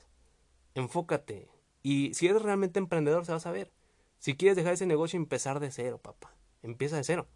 Enfócate. 0.73 1.49
Y 1.83 2.13
si 2.13 2.27
eres 2.27 2.41
realmente 2.41 2.79
emprendedor, 2.79 3.25
se 3.25 3.33
va 3.33 3.37
a 3.37 3.41
saber. 3.41 3.71
Si 4.17 4.37
quieres 4.37 4.55
dejar 4.55 4.73
ese 4.73 4.85
negocio, 4.85 5.17
empezar 5.17 5.59
de 5.59 5.71
cero, 5.71 5.99
papá. 6.01 6.33
Empieza 6.63 6.95
de 6.95 7.03
cero. 7.03 7.27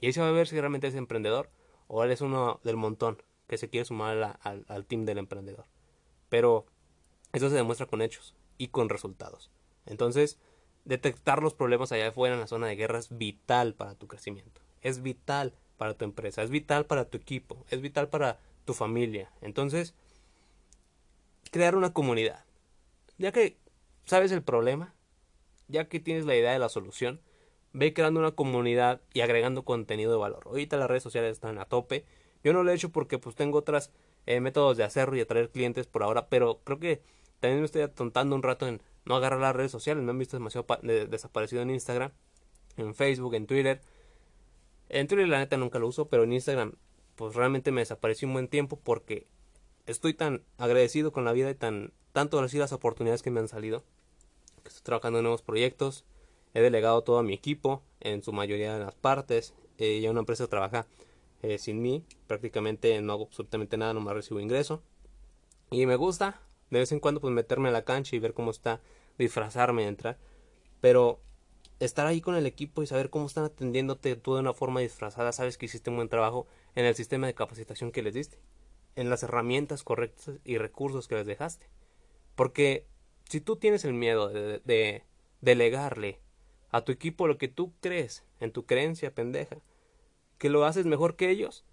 Y 0.00 0.06
ahí 0.06 0.12
se 0.14 0.20
va 0.22 0.28
a 0.28 0.32
ver 0.32 0.48
si 0.48 0.58
realmente 0.58 0.86
eres 0.86 0.96
emprendedor 0.96 1.50
o 1.88 2.02
eres 2.02 2.22
uno 2.22 2.58
del 2.64 2.76
montón 2.76 3.22
que 3.48 3.58
se 3.58 3.68
quiere 3.68 3.84
sumar 3.84 4.38
al, 4.40 4.64
al 4.66 4.86
team 4.86 5.04
del 5.04 5.18
emprendedor. 5.18 5.66
Pero 6.30 6.64
eso 7.32 7.50
se 7.50 7.54
demuestra 7.54 7.86
con 7.86 8.00
hechos 8.00 8.34
y 8.62 8.68
con 8.68 8.88
resultados. 8.88 9.50
Entonces, 9.86 10.38
detectar 10.84 11.42
los 11.42 11.52
problemas 11.52 11.90
allá 11.90 12.06
afuera 12.06 12.36
en 12.36 12.40
la 12.40 12.46
zona 12.46 12.68
de 12.68 12.76
guerra 12.76 13.00
es 13.00 13.18
vital 13.18 13.74
para 13.74 13.96
tu 13.96 14.06
crecimiento. 14.06 14.60
Es 14.82 15.02
vital 15.02 15.52
para 15.78 15.94
tu 15.94 16.04
empresa, 16.04 16.44
es 16.44 16.50
vital 16.50 16.86
para 16.86 17.06
tu 17.06 17.18
equipo, 17.18 17.66
es 17.70 17.80
vital 17.80 18.08
para 18.08 18.38
tu 18.64 18.72
familia. 18.72 19.32
Entonces, 19.40 19.96
crear 21.50 21.74
una 21.74 21.92
comunidad. 21.92 22.44
Ya 23.18 23.32
que 23.32 23.56
sabes 24.04 24.30
el 24.30 24.44
problema, 24.44 24.94
ya 25.66 25.88
que 25.88 25.98
tienes 25.98 26.24
la 26.24 26.36
idea 26.36 26.52
de 26.52 26.60
la 26.60 26.68
solución, 26.68 27.20
ve 27.72 27.92
creando 27.92 28.20
una 28.20 28.30
comunidad 28.30 29.00
y 29.12 29.22
agregando 29.22 29.64
contenido 29.64 30.12
de 30.12 30.18
valor. 30.18 30.44
Ahorita 30.46 30.76
las 30.76 30.88
redes 30.88 31.02
sociales 31.02 31.32
están 31.32 31.58
a 31.58 31.64
tope. 31.64 32.04
Yo 32.44 32.52
no 32.52 32.62
lo 32.62 32.70
he 32.70 32.74
hecho 32.76 32.90
porque 32.90 33.18
pues 33.18 33.34
tengo 33.34 33.58
otros 33.58 33.90
eh, 34.26 34.38
métodos 34.38 34.76
de 34.76 34.84
hacerlo 34.84 35.16
y 35.16 35.20
atraer 35.20 35.50
clientes 35.50 35.88
por 35.88 36.04
ahora, 36.04 36.28
pero 36.28 36.60
creo 36.62 36.78
que 36.78 37.02
también 37.42 37.58
me 37.58 37.66
estoy 37.66 37.82
atontando 37.82 38.36
un 38.36 38.42
rato 38.44 38.68
en 38.68 38.80
no 39.04 39.16
agarrar 39.16 39.40
las 39.40 39.56
redes 39.56 39.72
sociales. 39.72 40.04
Me 40.04 40.10
han 40.10 40.18
visto 40.18 40.36
demasiado 40.36 40.64
desaparecido 41.08 41.60
en 41.60 41.70
Instagram, 41.70 42.12
en 42.76 42.94
Facebook, 42.94 43.34
en 43.34 43.48
Twitter. 43.48 43.80
En 44.88 45.08
Twitter 45.08 45.26
la 45.26 45.40
neta 45.40 45.56
nunca 45.56 45.80
lo 45.80 45.88
uso, 45.88 46.08
pero 46.08 46.22
en 46.22 46.32
Instagram 46.32 46.74
pues 47.16 47.34
realmente 47.34 47.72
me 47.72 47.80
desapareció 47.80 48.28
un 48.28 48.34
buen 48.34 48.46
tiempo 48.46 48.78
porque 48.78 49.26
estoy 49.86 50.14
tan 50.14 50.44
agradecido 50.56 51.10
con 51.10 51.24
la 51.24 51.32
vida 51.32 51.50
y 51.50 51.56
tan 51.56 51.92
tanto 52.12 52.38
así 52.38 52.58
las 52.58 52.72
oportunidades 52.72 53.22
que 53.22 53.32
me 53.32 53.40
han 53.40 53.48
salido. 53.48 53.82
Estoy 54.64 54.82
trabajando 54.84 55.18
en 55.18 55.24
nuevos 55.24 55.42
proyectos, 55.42 56.04
he 56.54 56.60
delegado 56.60 57.02
todo 57.02 57.18
a 57.18 57.24
mi 57.24 57.34
equipo, 57.34 57.82
en 57.98 58.22
su 58.22 58.32
mayoría 58.32 58.78
de 58.78 58.84
las 58.84 58.94
partes. 58.94 59.52
Eh, 59.78 60.00
ya 60.00 60.12
una 60.12 60.20
empresa 60.20 60.46
trabaja 60.46 60.86
eh, 61.42 61.58
sin 61.58 61.82
mí, 61.82 62.04
prácticamente 62.28 63.00
no 63.02 63.14
hago 63.14 63.24
absolutamente 63.24 63.76
nada, 63.76 63.94
nomás 63.94 64.14
recibo 64.14 64.38
ingreso. 64.38 64.80
Y 65.72 65.86
me 65.86 65.96
gusta 65.96 66.40
de 66.72 66.78
vez 66.78 66.90
en 66.90 67.00
cuando 67.00 67.20
pues 67.20 67.34
meterme 67.34 67.68
a 67.68 67.72
la 67.72 67.84
cancha 67.84 68.16
y 68.16 68.18
ver 68.18 68.32
cómo 68.32 68.50
está, 68.50 68.80
disfrazarme, 69.18 69.86
entrar. 69.86 70.16
Pero 70.80 71.20
estar 71.80 72.06
ahí 72.06 72.22
con 72.22 72.34
el 72.34 72.46
equipo 72.46 72.82
y 72.82 72.86
saber 72.86 73.10
cómo 73.10 73.26
están 73.26 73.44
atendiéndote 73.44 74.16
tú 74.16 74.34
de 74.34 74.40
una 74.40 74.54
forma 74.54 74.80
disfrazada, 74.80 75.32
sabes 75.32 75.58
que 75.58 75.66
hiciste 75.66 75.90
un 75.90 75.96
buen 75.96 76.08
trabajo 76.08 76.46
en 76.74 76.86
el 76.86 76.94
sistema 76.94 77.26
de 77.26 77.34
capacitación 77.34 77.92
que 77.92 78.00
les 78.00 78.14
diste, 78.14 78.38
en 78.96 79.10
las 79.10 79.22
herramientas 79.22 79.82
correctas 79.82 80.30
y 80.44 80.56
recursos 80.56 81.08
que 81.08 81.16
les 81.16 81.26
dejaste. 81.26 81.66
Porque 82.36 82.86
si 83.28 83.42
tú 83.42 83.56
tienes 83.56 83.84
el 83.84 83.92
miedo 83.92 84.28
de, 84.30 85.02
delegarle 85.42 86.20
a 86.70 86.86
tu 86.86 86.90
equipo 86.90 87.26
lo 87.26 87.36
que 87.36 87.48
tú 87.48 87.74
crees, 87.82 88.24
en 88.40 88.50
tu 88.50 88.64
creencia 88.64 89.14
pendeja, 89.14 89.58
que 90.38 90.48
lo 90.48 90.64
haces 90.64 90.86
mejor 90.86 91.16
que 91.16 91.28
ellos, 91.28 91.66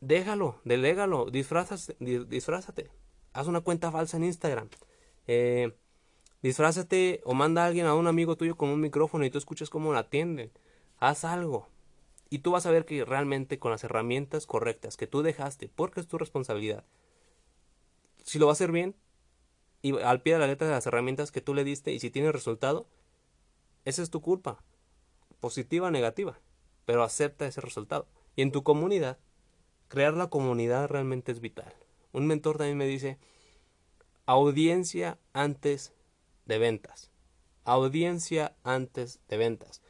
déjalo, 0.00 0.60
delégalo, 0.64 1.30
disfrázate, 1.30 2.90
haz 3.32 3.46
una 3.46 3.60
cuenta 3.60 3.90
falsa 3.90 4.16
en 4.16 4.24
Instagram, 4.24 4.68
eh, 5.26 5.76
disfrázate 6.42 7.20
o 7.24 7.34
manda 7.34 7.64
a 7.64 7.66
alguien 7.66 7.86
a 7.86 7.94
un 7.94 8.06
amigo 8.06 8.36
tuyo 8.36 8.56
con 8.56 8.70
un 8.70 8.80
micrófono 8.80 9.24
y 9.24 9.30
tú 9.30 9.38
escuchas 9.38 9.70
cómo 9.70 9.92
lo 9.92 9.98
atienden, 9.98 10.52
haz 10.98 11.24
algo, 11.24 11.68
y 12.28 12.40
tú 12.40 12.52
vas 12.52 12.66
a 12.66 12.70
ver 12.70 12.84
que 12.84 13.04
realmente 13.04 13.58
con 13.58 13.72
las 13.72 13.84
herramientas 13.84 14.46
correctas 14.46 14.96
que 14.96 15.06
tú 15.06 15.22
dejaste, 15.22 15.68
porque 15.68 16.00
es 16.00 16.06
tu 16.06 16.18
responsabilidad, 16.18 16.84
si 18.24 18.38
lo 18.38 18.46
va 18.46 18.52
a 18.52 18.54
hacer 18.54 18.72
bien, 18.72 18.96
y 19.82 19.98
al 19.98 20.22
pie 20.22 20.34
de 20.34 20.40
la 20.40 20.46
letra 20.46 20.66
de 20.68 20.74
las 20.74 20.86
herramientas 20.86 21.32
que 21.32 21.40
tú 21.40 21.54
le 21.54 21.64
diste 21.64 21.92
y 21.92 22.00
si 22.00 22.10
tiene 22.10 22.32
resultado, 22.32 22.86
esa 23.84 24.02
es 24.02 24.10
tu 24.10 24.20
culpa, 24.20 24.62
positiva 25.40 25.88
o 25.88 25.90
negativa, 25.90 26.38
pero 26.84 27.02
acepta 27.02 27.46
ese 27.46 27.60
resultado. 27.60 28.06
Y 28.36 28.42
en 28.42 28.52
tu 28.52 28.62
comunidad, 28.62 29.18
crear 29.88 30.14
la 30.14 30.28
comunidad 30.28 30.88
realmente 30.88 31.32
es 31.32 31.40
vital. 31.40 31.74
Un 32.12 32.26
mentor 32.26 32.58
también 32.58 32.78
me 32.78 32.86
dice, 32.86 33.18
audiencia 34.26 35.18
antes 35.32 35.92
de 36.46 36.58
ventas. 36.58 37.10
Audiencia 37.64 38.56
antes 38.64 39.20
de 39.28 39.36
ventas. 39.36 39.82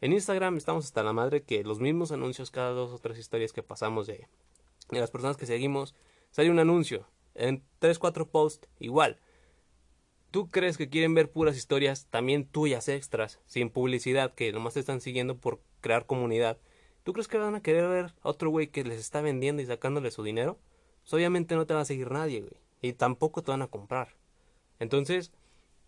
En 0.00 0.12
Instagram 0.12 0.56
estamos 0.56 0.84
hasta 0.84 1.02
la 1.02 1.12
madre 1.12 1.42
que 1.42 1.64
los 1.64 1.80
mismos 1.80 2.12
anuncios, 2.12 2.50
cada 2.50 2.70
dos 2.70 2.92
o 2.92 2.98
tres 2.98 3.18
historias 3.18 3.52
que 3.52 3.62
pasamos 3.62 4.06
de, 4.06 4.28
las 4.90 5.10
personas 5.10 5.36
que 5.36 5.46
seguimos, 5.46 5.94
sale 6.30 6.50
un 6.50 6.58
anuncio. 6.58 7.06
En 7.34 7.64
tres, 7.78 7.98
cuatro 7.98 8.28
posts, 8.28 8.68
igual 8.78 9.18
tú 10.36 10.50
crees 10.50 10.76
que 10.76 10.90
quieren 10.90 11.14
ver 11.14 11.30
puras 11.30 11.56
historias 11.56 12.08
también 12.10 12.46
tuyas 12.46 12.88
extras, 12.88 13.40
sin 13.46 13.70
publicidad, 13.70 14.34
que 14.34 14.52
nomás 14.52 14.74
te 14.74 14.80
están 14.80 15.00
siguiendo 15.00 15.38
por 15.38 15.62
crear 15.80 16.04
comunidad, 16.04 16.58
¿tú 17.04 17.14
crees 17.14 17.26
que 17.26 17.38
van 17.38 17.54
a 17.54 17.62
querer 17.62 17.88
ver 17.88 18.04
a 18.20 18.28
otro 18.28 18.50
güey 18.50 18.66
que 18.66 18.84
les 18.84 19.00
está 19.00 19.22
vendiendo 19.22 19.62
y 19.62 19.66
sacándole 19.66 20.10
su 20.10 20.22
dinero? 20.22 20.58
Pues 21.06 21.14
obviamente 21.14 21.54
no 21.54 21.66
te 21.66 21.74
va 21.74 21.82
a 21.82 21.84
seguir 21.84 22.10
nadie, 22.10 22.40
güey. 22.40 22.60
Y 22.82 22.92
tampoco 22.92 23.40
te 23.40 23.52
van 23.52 23.62
a 23.62 23.68
comprar. 23.68 24.16
Entonces, 24.80 25.30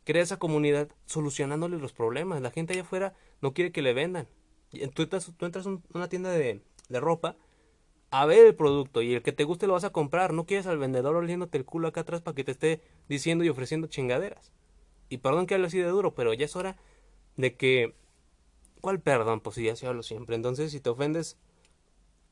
crea 0.04 0.22
esa 0.22 0.38
comunidad 0.38 0.88
solucionándole 1.06 1.76
los 1.78 1.92
problemas. 1.92 2.40
La 2.40 2.52
gente 2.52 2.74
allá 2.74 2.82
afuera 2.82 3.14
no 3.40 3.52
quiere 3.52 3.72
que 3.72 3.82
le 3.82 3.94
vendan. 3.94 4.28
Tú 4.94 5.02
entras, 5.02 5.32
tú 5.36 5.44
entras 5.44 5.66
a 5.66 5.76
una 5.92 6.08
tienda 6.08 6.30
de, 6.30 6.62
de 6.88 7.00
ropa 7.00 7.34
a 8.12 8.26
ver 8.26 8.46
el 8.46 8.54
producto 8.54 9.02
y 9.02 9.14
el 9.14 9.22
que 9.22 9.32
te 9.32 9.42
guste 9.42 9.66
lo 9.66 9.72
vas 9.72 9.82
a 9.82 9.90
comprar. 9.90 10.32
No 10.32 10.46
quieres 10.46 10.68
al 10.68 10.78
vendedor 10.78 11.16
oliéndote 11.16 11.58
el 11.58 11.64
culo 11.64 11.88
acá 11.88 12.02
atrás 12.02 12.22
para 12.22 12.36
que 12.36 12.44
te 12.44 12.52
esté 12.52 12.80
diciendo 13.08 13.42
y 13.42 13.48
ofreciendo 13.48 13.88
chingaderas. 13.88 14.52
Y 15.08 15.18
perdón 15.18 15.46
que 15.46 15.54
hable 15.54 15.66
así 15.66 15.78
de 15.78 15.88
duro, 15.88 16.14
pero 16.14 16.32
ya 16.32 16.44
es 16.44 16.54
hora 16.54 16.76
de 17.34 17.56
que... 17.56 17.96
¿Cuál 18.80 19.00
perdón? 19.00 19.40
Pues 19.40 19.56
sí, 19.56 19.64
ya 19.64 19.74
se 19.74 19.88
hablo 19.88 20.04
siempre. 20.04 20.36
Entonces, 20.36 20.70
si 20.70 20.78
te 20.78 20.90
ofendes, 20.90 21.36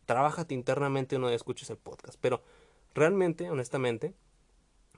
trabájate 0.04 0.54
internamente 0.54 1.18
no 1.18 1.28
escuches 1.28 1.68
el 1.70 1.78
podcast. 1.78 2.16
Pero 2.20 2.42
realmente, 2.96 3.50
honestamente, 3.50 4.14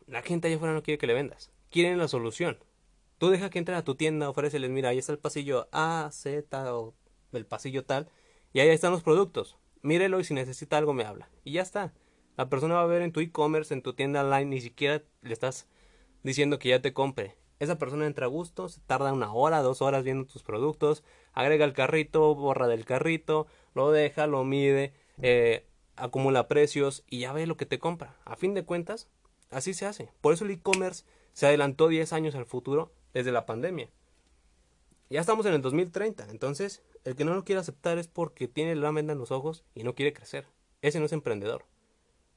la 0.07 0.23
gente 0.23 0.49
allá 0.49 0.57
afuera 0.57 0.75
no 0.75 0.83
quiere 0.83 0.99
que 0.99 1.07
le 1.07 1.15
vendas. 1.15 1.53
Quieren 1.71 1.99
la 1.99 2.09
solución. 2.09 2.59
Tú 3.19 3.29
deja 3.29 3.51
que 3.51 3.59
entren 3.59 3.77
a 3.77 3.85
tu 3.85 3.95
tienda, 3.95 4.31
ofréceles, 4.31 4.71
mira, 4.71 4.89
ahí 4.89 4.99
está 4.99 5.13
el 5.13 5.19
pasillo 5.19 5.69
A, 5.73 6.09
Z 6.13 6.75
o 6.75 6.95
el 7.33 7.45
pasillo 7.45 7.85
tal, 7.85 8.09
y 8.53 8.61
ahí 8.61 8.69
están 8.71 8.93
los 8.93 9.03
productos 9.03 9.59
mírelo 9.83 10.21
y 10.21 10.25
si 10.25 10.35
necesita 10.35 10.79
algo 10.79 10.93
me 10.93 11.05
habla. 11.05 11.29
Y 11.45 11.53
ya 11.53 11.63
está. 11.63 11.93
La 12.37 12.49
persona 12.49 12.75
va 12.75 12.83
a 12.83 12.87
ver 12.87 13.03
en 13.03 13.13
tu 13.13 13.21
e-commerce, 13.21 13.75
en 13.75 13.83
tu 13.83 13.95
tienda 13.95 14.23
online, 14.23 14.47
ni 14.47 14.61
siquiera 14.61 15.03
le 15.23 15.33
estás 15.33 15.67
diciendo 16.23 16.59
que 16.59 16.71
ya 16.71 16.81
te 16.81 16.93
compre. 16.93 17.37
Esa 17.59 17.79
persona 17.79 18.07
entra 18.07 18.27
a 18.27 18.29
gusto, 18.29 18.69
se 18.69 18.81
tarda 18.81 19.13
una 19.13 19.33
hora, 19.33 19.63
dos 19.63 19.83
horas 19.83 20.05
viendo 20.05 20.27
tus 20.27 20.45
productos, 20.45 21.03
agrega 21.33 21.65
el 21.65 21.73
carrito, 21.73 22.35
borra 22.37 22.69
del 22.69 22.85
carrito, 22.85 23.49
lo 23.75 23.91
deja, 23.91 24.29
lo 24.29 24.45
mide, 24.45 24.93
eh, 25.21 25.67
acumula 25.99 26.49
precios 26.49 27.05
y 27.09 27.21
ya 27.21 27.33
ve 27.33 27.47
lo 27.47 27.57
que 27.57 27.67
te 27.67 27.79
compra. 27.79 28.17
A 28.25 28.37
fin 28.37 28.55
de 28.55 28.65
cuentas, 28.65 29.09
así 29.51 29.75
se 29.75 29.87
hace. 29.87 30.11
Por 30.21 30.33
eso 30.33 30.45
el 30.45 30.51
e-commerce 30.51 31.05
se 31.33 31.47
adelantó 31.47 31.89
10 31.89 32.13
años 32.13 32.35
al 32.35 32.47
futuro 32.47 32.93
desde 33.15 33.33
la 33.33 33.47
pandemia. 33.47 33.91
Ya 35.11 35.21
estamos 35.21 35.47
en 35.47 35.55
el 35.55 35.63
2030, 35.63 36.29
entonces 36.31 36.83
el 37.05 37.17
que 37.17 37.25
no 37.25 37.35
lo 37.35 37.45
quiere 37.45 37.61
aceptar 37.61 37.97
es 37.97 38.09
porque 38.09 38.49
tiene 38.49 38.75
la 38.75 38.91
venda 38.91 39.15
en 39.15 39.19
los 39.19 39.31
ojos 39.31 39.65
y 39.75 39.83
no 39.83 39.95
quiere 39.95 40.13
crecer. 40.13 40.47
Ese 40.83 41.01
no 41.01 41.07
es 41.07 41.13
emprendedor. 41.13 41.65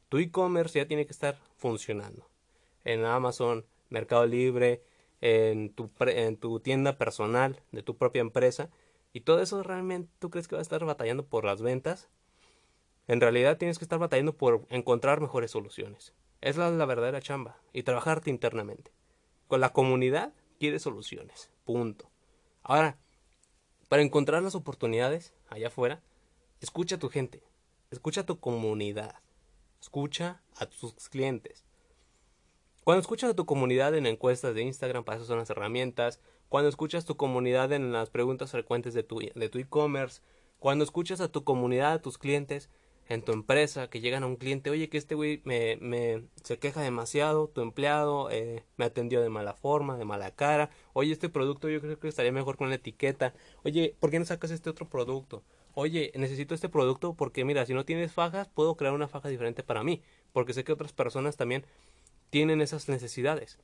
Tu 0.08 0.18
e-commerce 0.18 0.80
ya 0.80 0.88
tiene 0.88 1.06
que 1.06 1.12
estar 1.12 1.38
funcionando. 1.58 2.30
En 2.84 3.06
Amazon, 3.06 3.65
Mercado 3.89 4.25
Libre, 4.25 4.84
en 5.22 5.74
tu, 5.74 5.89
en 6.00 6.38
tu 6.38 6.60
tienda 6.60 6.98
personal 6.98 7.62
de 7.72 7.84
tu 7.84 7.98
propia 7.98 8.22
empresa. 8.22 8.70
Y 9.13 9.22
todo 9.22 9.41
eso 9.41 9.62
realmente 9.63 10.12
tú 10.20 10.30
crees 10.30 10.48
que 10.48 10.56
va 10.56 10.60
a 10.60 10.63
estar 10.63 10.84
batallando 10.86 11.25
por 11.25 11.46
las 11.46 11.62
ventas. 11.62 12.10
En 13.12 13.20
realidad 13.20 13.58
tienes 13.58 13.77
que 13.77 13.84
estar 13.84 14.00
batallando 14.00 14.38
por 14.38 14.65
encontrar 14.70 15.20
mejores 15.20 15.51
soluciones. 15.51 16.13
Es 16.39 16.56
la, 16.56 16.70
verdadera 16.86 17.22
chamba. 17.22 17.58
Y 17.74 17.84
trabajarte 17.84 18.30
internamente. 18.30 18.94
Con 19.50 19.60
la 19.60 19.74
comunidad 19.74 20.32
quieres 20.60 20.84
soluciones. 20.84 21.51
Punto. 21.65 22.10
Ahora, 22.63 22.98
Para 23.89 24.01
encontrar 24.01 24.41
las 24.41 24.56
oportunidades 24.56 25.34
allá 25.50 25.68
afuera, 25.68 26.01
escucha 26.62 26.96
a 26.96 27.00
tu 27.00 27.10
gente, 27.10 27.44
escucha 27.89 28.22
a 28.22 28.25
tu 28.25 28.39
comunidad, 28.39 29.15
escucha 29.82 30.41
a 30.56 30.68
tus 30.68 30.94
clientes. 31.10 31.65
Cuando 32.86 33.01
escuchas 33.01 33.32
a 33.32 33.36
tu 33.36 33.46
comunidad 33.46 33.94
en 33.94 34.06
encuestas 34.06 34.56
de 34.56 34.62
Instagram, 34.62 35.03
para 35.03 35.18
eso 35.18 35.25
son 35.25 35.39
las 35.39 35.50
herramientas. 35.50 36.22
Cuando 36.48 36.70
escuchas 36.70 37.03
a 37.03 37.08
tu 37.08 37.18
comunidad 37.18 37.74
en 37.74 37.91
las 37.91 38.10
preguntas 38.10 38.51
frecuentes 38.51 38.94
de 38.94 39.03
tu 39.03 39.20
de 39.20 39.50
tu 39.50 39.60
e-commerce. 39.60 40.22
Cuando 40.60 40.86
escuchas 40.86 41.20
a 41.20 41.30
tu 41.30 41.44
comunidad, 41.44 41.91
a 41.91 42.01
tus 42.01 42.18
clientes, 42.18 42.70
en 43.13 43.24
tu 43.24 43.34
empresa, 43.34 43.89
que 43.89 44.00
llegan 44.00 44.24
a 44.24 44.27
un 44.27 44.38
cliente, 44.38 44.70
oye, 44.70 44.88
que 44.88 44.98
este 44.98 45.15
güey 45.15 45.41
me, 45.44 45.77
me, 45.82 46.24
se 46.44 46.58
queja 46.60 46.82
demasiado, 46.82 47.50
tu 47.50 47.60
empleado 47.62 48.30
eh, 48.32 48.63
me 48.77 48.86
atendió 48.86 49.22
de 49.22 49.27
mala 49.27 49.53
forma, 49.53 49.98
de 49.98 50.06
mala 50.06 50.32
cara, 50.34 50.70
oye, 50.94 51.12
este 51.12 51.27
producto 51.27 51.68
yo 51.68 51.82
creo 51.82 52.00
que 52.00 52.08
estaría 52.08 52.32
mejor 52.32 52.56
con 52.56 52.70
la 52.70 52.75
etiqueta, 52.75 53.34
oye, 53.65 53.98
¿por 54.00 54.12
qué 54.12 54.20
no 54.20 54.25
sacas 54.25 54.51
este 54.51 54.70
otro 54.70 54.88
producto? 54.88 55.44
Oye, 55.74 56.13
necesito 56.15 56.56
este 56.56 56.70
producto 56.70 57.13
porque 57.13 57.44
mira, 57.44 57.65
si 57.65 57.74
no 57.74 57.84
tienes 57.84 58.13
fajas, 58.13 58.48
puedo 58.48 58.75
crear 58.75 58.94
una 58.94 59.10
faja 59.10 59.27
diferente 59.27 59.62
para 59.62 59.84
mí, 59.84 60.01
porque 60.32 60.53
sé 60.53 60.63
que 60.63 60.72
otras 60.72 60.94
personas 60.94 61.36
también 61.36 61.65
tienen 62.30 62.62
esas 62.62 62.88
necesidades. 62.88 63.60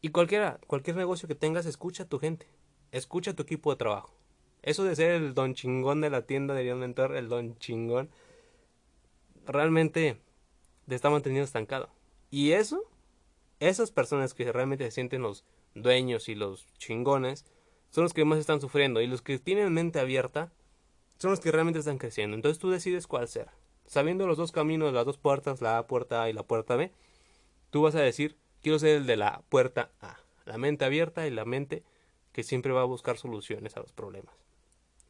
Y 0.00 0.10
cualquiera, 0.10 0.60
cualquier 0.66 0.96
negocio 0.96 1.28
que 1.28 1.34
tengas, 1.34 1.66
escucha 1.66 2.04
a 2.04 2.08
tu 2.08 2.18
gente, 2.18 2.46
escucha 2.90 3.32
a 3.32 3.34
tu 3.34 3.42
equipo 3.42 3.70
de 3.70 3.76
trabajo. 3.76 4.14
Eso 4.62 4.84
de 4.84 4.96
ser 4.96 5.10
el 5.10 5.34
don 5.34 5.54
chingón 5.54 6.00
de 6.00 6.08
la 6.08 6.22
tienda 6.22 6.54
de 6.54 6.72
un 6.72 6.80
mentor, 6.80 7.16
el 7.16 7.28
don 7.28 7.58
chingón, 7.58 8.08
realmente 9.48 10.20
te 10.86 10.94
está 10.94 11.10
manteniendo 11.10 11.44
estancado. 11.44 11.90
Y 12.30 12.52
eso, 12.52 12.84
esas 13.58 13.90
personas 13.90 14.34
que 14.34 14.52
realmente 14.52 14.84
se 14.84 14.90
sienten 14.92 15.22
los 15.22 15.44
dueños 15.74 16.28
y 16.28 16.34
los 16.34 16.66
chingones, 16.78 17.44
son 17.90 18.04
los 18.04 18.14
que 18.14 18.24
más 18.24 18.38
están 18.38 18.60
sufriendo. 18.60 19.00
Y 19.00 19.06
los 19.06 19.22
que 19.22 19.38
tienen 19.38 19.72
mente 19.72 19.98
abierta, 19.98 20.52
son 21.18 21.30
los 21.30 21.40
que 21.40 21.50
realmente 21.50 21.80
están 21.80 21.98
creciendo. 21.98 22.36
Entonces 22.36 22.58
tú 22.58 22.70
decides 22.70 23.06
cuál 23.06 23.26
ser. 23.28 23.48
Sabiendo 23.86 24.26
los 24.26 24.36
dos 24.36 24.52
caminos, 24.52 24.92
las 24.92 25.06
dos 25.06 25.18
puertas, 25.18 25.62
la 25.62 25.86
puerta 25.86 26.22
A 26.22 26.30
y 26.30 26.32
la 26.32 26.42
puerta 26.42 26.76
B, 26.76 26.92
tú 27.70 27.82
vas 27.82 27.94
a 27.94 28.00
decir, 28.00 28.36
quiero 28.62 28.78
ser 28.78 28.98
el 28.98 29.06
de 29.06 29.16
la 29.16 29.42
puerta 29.48 29.90
A. 30.00 30.18
La 30.44 30.58
mente 30.58 30.84
abierta 30.84 31.26
y 31.26 31.30
la 31.30 31.44
mente 31.44 31.82
que 32.32 32.42
siempre 32.42 32.72
va 32.72 32.82
a 32.82 32.84
buscar 32.84 33.16
soluciones 33.16 33.76
a 33.76 33.80
los 33.80 33.92
problemas. 33.92 34.34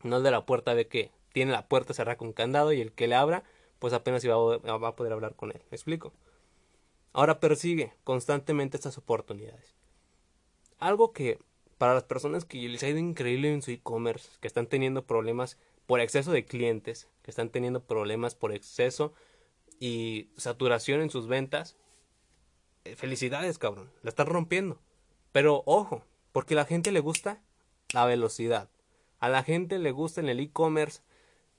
No 0.03 0.19
el 0.19 0.23
de 0.23 0.31
la 0.31 0.47
puerta 0.47 0.75
B 0.75 0.87
que 0.87 1.11
tiene 1.33 1.53
la 1.53 1.67
puerta 1.67 1.93
cerrada 1.93 2.17
con 2.17 2.33
candado 2.33 2.73
y 2.73 2.81
el 2.81 2.93
que 2.93 3.09
le 3.09 3.17
abra 3.17 3.45
pues 3.79 3.93
apenas 3.93 4.25
iba 4.25 4.35
a, 4.35 4.97
poder 4.97 5.13
hablar 5.13 5.35
con 5.35 5.51
él. 5.51 5.61
¿Me 5.71 5.77
explico? 5.77 6.13
Ahora 7.13 7.41
persigue 7.41 7.93
constantemente 8.05 8.77
estas 8.77 8.99
oportunidades. 8.99 9.75
Algo 10.79 11.13
que 11.13 11.39
para 11.79 11.95
las 11.95 12.05
personas 12.05 12.45
que 12.45 12.69
les 12.69 12.83
ha 12.83 12.89
ido 12.89 12.99
increíble 12.99 13.53
en 13.53 13.63
su 13.63 13.71
e-commerce, 13.71 14.31
que 14.41 14.49
están 14.49 14.67
teniendo 14.67 15.07
problemas 15.07 15.59
por 15.87 16.01
exceso 16.01 16.33
de 16.33 16.45
clientes, 16.45 17.09
que 17.23 17.31
están 17.31 17.51
teniendo 17.51 17.83
problemas 17.83 18.35
por 18.35 18.53
exceso 18.53 19.13
y 19.81 20.31
saturación 20.37 21.01
en 21.01 21.11
sus 21.11 21.29
ventas, 21.29 21.77
eh, 22.85 22.97
felicidades, 22.97 23.59
cabrón, 23.59 23.91
la 24.03 24.11
están 24.11 24.27
rompiendo. 24.27 24.81
Pero 25.33 25.63
ojo, 25.67 26.05
porque 26.33 26.55
a 26.55 26.59
la 26.59 26.65
gente 26.65 26.93
le 26.93 27.01
gusta 27.01 27.43
la 27.93 28.05
velocidad. 28.07 28.71
A 29.21 29.29
la 29.29 29.43
gente 29.43 29.79
le 29.79 29.93
gusta 29.93 30.21
en 30.21 30.29
el 30.29 30.41
e-commerce 30.41 31.03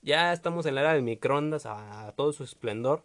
ya 0.02 0.32
estamos 0.32 0.66
en 0.66 0.74
la 0.74 0.82
era 0.82 0.94
del 0.94 1.02
microondas 1.02 1.66
a, 1.66 2.12
todo 2.16 2.32
su 2.32 2.44
esplendor, 2.44 3.04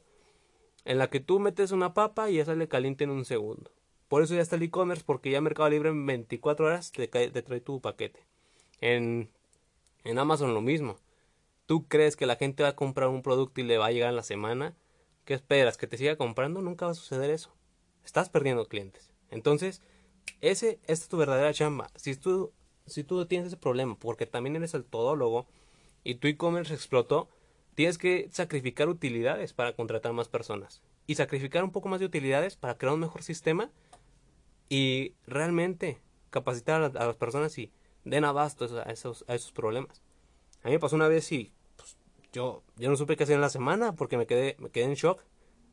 en 0.85 0.97
la 0.97 1.09
que 1.09 1.19
tú 1.19 1.39
metes 1.39 1.71
una 1.71 1.93
papa 1.93 2.29
y 2.29 2.35
ya 2.35 2.45
sale 2.45 2.67
caliente 2.67 3.03
en 3.03 3.09
un 3.09 3.25
segundo. 3.25 3.71
Por 4.07 4.21
eso 4.21 4.35
ya 4.35 4.41
está 4.41 4.55
el 4.55 4.63
e-commerce, 4.63 5.03
porque 5.05 5.31
ya 5.31 5.41
Mercado 5.41 5.69
Libre 5.69 5.89
en 5.89 6.05
24 6.05 6.67
horas 6.67 6.91
te, 6.91 7.07
trae 7.07 7.61
tu 7.61 7.81
paquete. 7.81 8.19
En, 8.81 9.29
en 10.03 10.19
Amazon 10.19 10.53
lo 10.53 10.61
mismo. 10.61 10.97
¿Tú 11.65 11.87
crees 11.87 12.15
que 12.15 12.27
la 12.27 12.35
gente 12.35 12.61
va 12.61 12.69
a 12.69 12.75
comprar 12.75 13.09
un 13.09 13.23
producto 13.23 13.61
y 13.61 13.63
le 13.63 13.79
va 13.79 13.87
a 13.87 13.91
llegar 13.91 14.09
en 14.09 14.15
la 14.15 14.23
semana? 14.23 14.75
¿Qué 15.25 15.33
esperas? 15.33 15.77
¿Que 15.77 15.87
te 15.87 15.97
siga 15.97 16.15
comprando? 16.15 16.61
Nunca 16.61 16.85
va 16.85 16.91
a 16.91 16.95
suceder 16.95 17.31
eso. 17.31 17.51
Estás 18.05 18.29
perdiendo 18.29 18.67
clientes. 18.67 19.09
Entonces, 19.31 19.81
ese, 20.41 20.79
es 20.85 21.07
tu 21.07 21.17
verdadera 21.17 21.51
chamba. 21.51 21.89
Si 21.95 22.15
tú, 22.15 22.53
si 22.85 23.03
tú 23.03 23.25
tienes 23.25 23.47
ese 23.47 23.57
problema, 23.57 23.97
porque 23.97 24.27
también 24.27 24.55
eres 24.55 24.75
el 24.75 24.85
todólogo, 24.85 25.47
y 26.05 26.15
tu 26.15 26.27
e-commerce 26.27 26.73
explotó, 26.73 27.27
tienes 27.73 27.97
que 27.97 28.29
sacrificar 28.31 28.87
utilidades 28.87 29.51
para 29.51 29.73
contratar 29.73 30.13
más 30.13 30.29
personas 30.29 30.81
y 31.07 31.15
sacrificar 31.15 31.63
un 31.63 31.71
poco 31.71 31.89
más 31.89 31.99
de 31.99 32.05
utilidades 32.05 32.55
para 32.55 32.77
crear 32.77 32.93
un 32.93 33.01
mejor 33.01 33.23
sistema 33.23 33.71
y 34.69 35.13
realmente 35.27 35.99
capacitar 36.29 36.81
a, 36.83 37.05
las 37.05 37.15
personas 37.17 37.57
y 37.57 37.71
den 38.05 38.23
abasto 38.23 38.65
a 38.85 38.91
esos, 38.91 39.25
a 39.27 39.35
esos 39.35 39.51
problemas. 39.51 40.01
A 40.63 40.67
mí 40.67 40.73
me 40.73 40.79
pasó 40.79 40.95
una 40.95 41.07
vez 41.07 41.31
y 41.31 41.51
pues, 41.75 41.97
yo, 42.31 42.63
yo 42.77 42.89
no 42.89 42.95
supe 42.95 43.17
qué 43.17 43.23
hacer 43.23 43.35
en 43.35 43.41
la 43.41 43.49
semana 43.49 43.93
porque 43.95 44.17
me 44.17 44.27
quedé, 44.27 44.55
me 44.59 44.69
quedé 44.69 44.85
en 44.85 44.93
shock. 44.93 45.21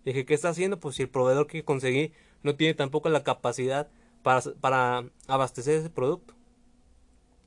Dije, 0.04 0.24
¿qué 0.24 0.34
está 0.34 0.48
haciendo? 0.48 0.80
Pues 0.80 0.96
si 0.96 1.02
el 1.02 1.10
proveedor 1.10 1.46
que 1.46 1.64
conseguí 1.64 2.12
no 2.42 2.56
tiene 2.56 2.74
tampoco 2.74 3.08
la 3.10 3.22
capacidad 3.22 3.88
para, 4.22 4.40
para 4.60 5.04
abastecer 5.28 5.78
ese 5.78 5.90
producto. 5.90 6.34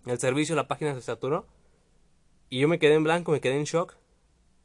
El 0.05 0.19
servicio, 0.19 0.55
la 0.55 0.67
página 0.67 0.93
se 0.93 1.01
saturó 1.01 1.47
y 2.49 2.59
yo 2.59 2.67
me 2.67 2.79
quedé 2.79 2.93
en 2.95 3.03
blanco, 3.03 3.31
me 3.31 3.41
quedé 3.41 3.57
en 3.57 3.63
shock. 3.63 3.95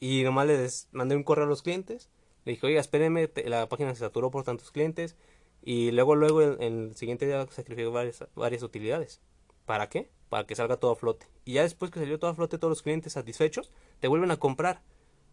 Y 0.00 0.22
nomás 0.22 0.46
les 0.46 0.88
mandé 0.92 1.16
un 1.16 1.24
correo 1.24 1.44
a 1.44 1.48
los 1.48 1.62
clientes. 1.62 2.10
Le 2.44 2.52
dije, 2.52 2.66
oiga, 2.66 2.80
espérenme, 2.80 3.30
la 3.44 3.68
página 3.68 3.94
se 3.94 4.00
saturó 4.00 4.30
por 4.30 4.44
tantos 4.44 4.70
clientes. 4.70 5.16
Y 5.62 5.90
luego, 5.90 6.14
luego, 6.16 6.42
en, 6.42 6.62
el 6.62 6.96
siguiente 6.96 7.26
día 7.26 7.46
sacrificé 7.50 7.88
varias, 7.88 8.24
varias 8.34 8.62
utilidades. 8.62 9.20
¿Para 9.66 9.88
qué? 9.88 10.10
Para 10.28 10.46
que 10.46 10.54
salga 10.54 10.78
todo 10.78 10.92
a 10.92 10.96
flote. 10.96 11.26
Y 11.44 11.54
ya 11.54 11.62
después 11.62 11.90
que 11.90 12.00
salió 12.00 12.18
todo 12.18 12.30
a 12.30 12.34
flote, 12.34 12.58
todos 12.58 12.70
los 12.70 12.82
clientes 12.82 13.12
satisfechos, 13.12 13.70
te 14.00 14.08
vuelven 14.08 14.30
a 14.30 14.38
comprar. 14.38 14.82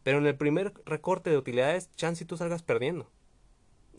Pero 0.04 0.18
en 0.18 0.26
el 0.26 0.36
primer 0.36 0.74
recorte 0.86 1.30
de 1.30 1.38
utilidades, 1.38 1.92
chance 1.96 2.26
tú 2.26 2.38
salgas 2.38 2.64
perdiendo. 2.64 3.10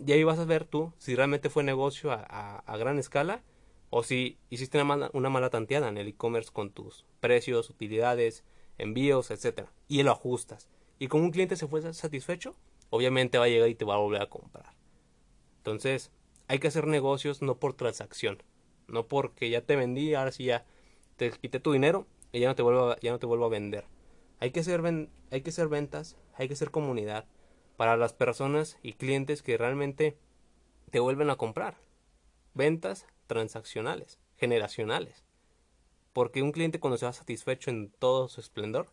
Y 0.05 0.13
ahí 0.13 0.23
vas 0.23 0.39
a 0.39 0.45
ver 0.45 0.65
tú 0.65 0.93
si 0.99 1.15
realmente 1.15 1.51
fue 1.51 1.65
negocio 1.65 2.13
a, 2.13 2.59
a 2.59 2.77
gran 2.77 2.99
escala 2.99 3.43
o 3.90 4.03
si 4.03 4.38
hiciste 4.51 4.81
una 4.81 5.31
mala, 5.31 5.51
tanteada 5.51 5.88
en 5.88 5.98
el 5.98 6.09
e-commerce 6.09 6.51
con 6.53 6.70
tus 6.70 7.05
precios, 7.20 7.70
utilidades, 7.70 8.44
envíos, 8.77 9.31
etcétera, 9.31 9.72
y 9.88 10.03
lo 10.03 10.12
ajustas. 10.12 10.68
Y 10.98 11.09
como 11.09 11.24
un 11.24 11.31
cliente 11.31 11.57
se 11.57 11.66
fue 11.66 11.81
satisfecho, 11.92 12.57
obviamente 12.90 13.38
va 13.38 13.44
a 13.44 13.48
llegar 13.48 13.68
y 13.68 13.74
te 13.74 13.85
va 13.85 13.94
a 13.94 13.98
volver 13.98 14.22
a 14.22 14.29
comprar. 14.29 14.74
Entonces, 15.59 16.11
hay 16.48 16.59
que 16.59 16.68
hacer 16.68 16.87
negocios 16.87 17.42
no 17.42 17.59
por 17.59 17.74
transacción, 17.74 18.42
no 18.87 19.07
porque 19.07 19.51
ya 19.51 19.62
te 19.62 19.77
vendí, 19.77 20.14
ahora 20.14 20.33
sí 20.33 20.44
ya 20.44 20.64
te 21.16 21.31
quité 21.31 21.61
tu 21.61 21.72
dinero 21.72 22.07
y 22.33 22.40
ya 22.40 22.48
no 22.48 22.55
te 22.55 22.62
vuelvo 22.62 22.90
a, 22.90 23.01
ya 23.01 23.11
no 23.11 23.18
te 23.18 23.27
vuelvo 23.27 23.46
a 23.46 23.51
vender. 23.51 23.85
Hay 24.40 24.51
que 24.51 24.61
hacer 24.61 24.83
hay 25.31 25.40
que 25.42 25.51
hacer 25.51 25.68
ventas, 25.68 26.16
hay 26.35 26.48
que 26.48 26.55
hacer 26.55 26.70
comunidad 26.70 27.27
para 27.77 27.96
las 27.96 28.12
personas 28.12 28.79
y 28.83 28.94
clientes 28.94 29.42
que 29.42 29.57
realmente 29.57 30.16
te 30.90 31.01
vuelven 31.01 31.31
a 31.31 31.37
comprar. 31.37 31.77
Ventas 32.55 33.07
transaccionales, 33.29 34.19
generacionales. 34.37 35.25
Porque 36.12 36.43
un 36.43 36.51
cliente 36.51 36.81
cuando 36.81 36.99
se 36.99 37.07
va 37.07 37.12
satisfecho 37.12 37.71
en 37.71 37.93
todo 37.93 38.27
su 38.27 38.41
esplendor, 38.41 38.88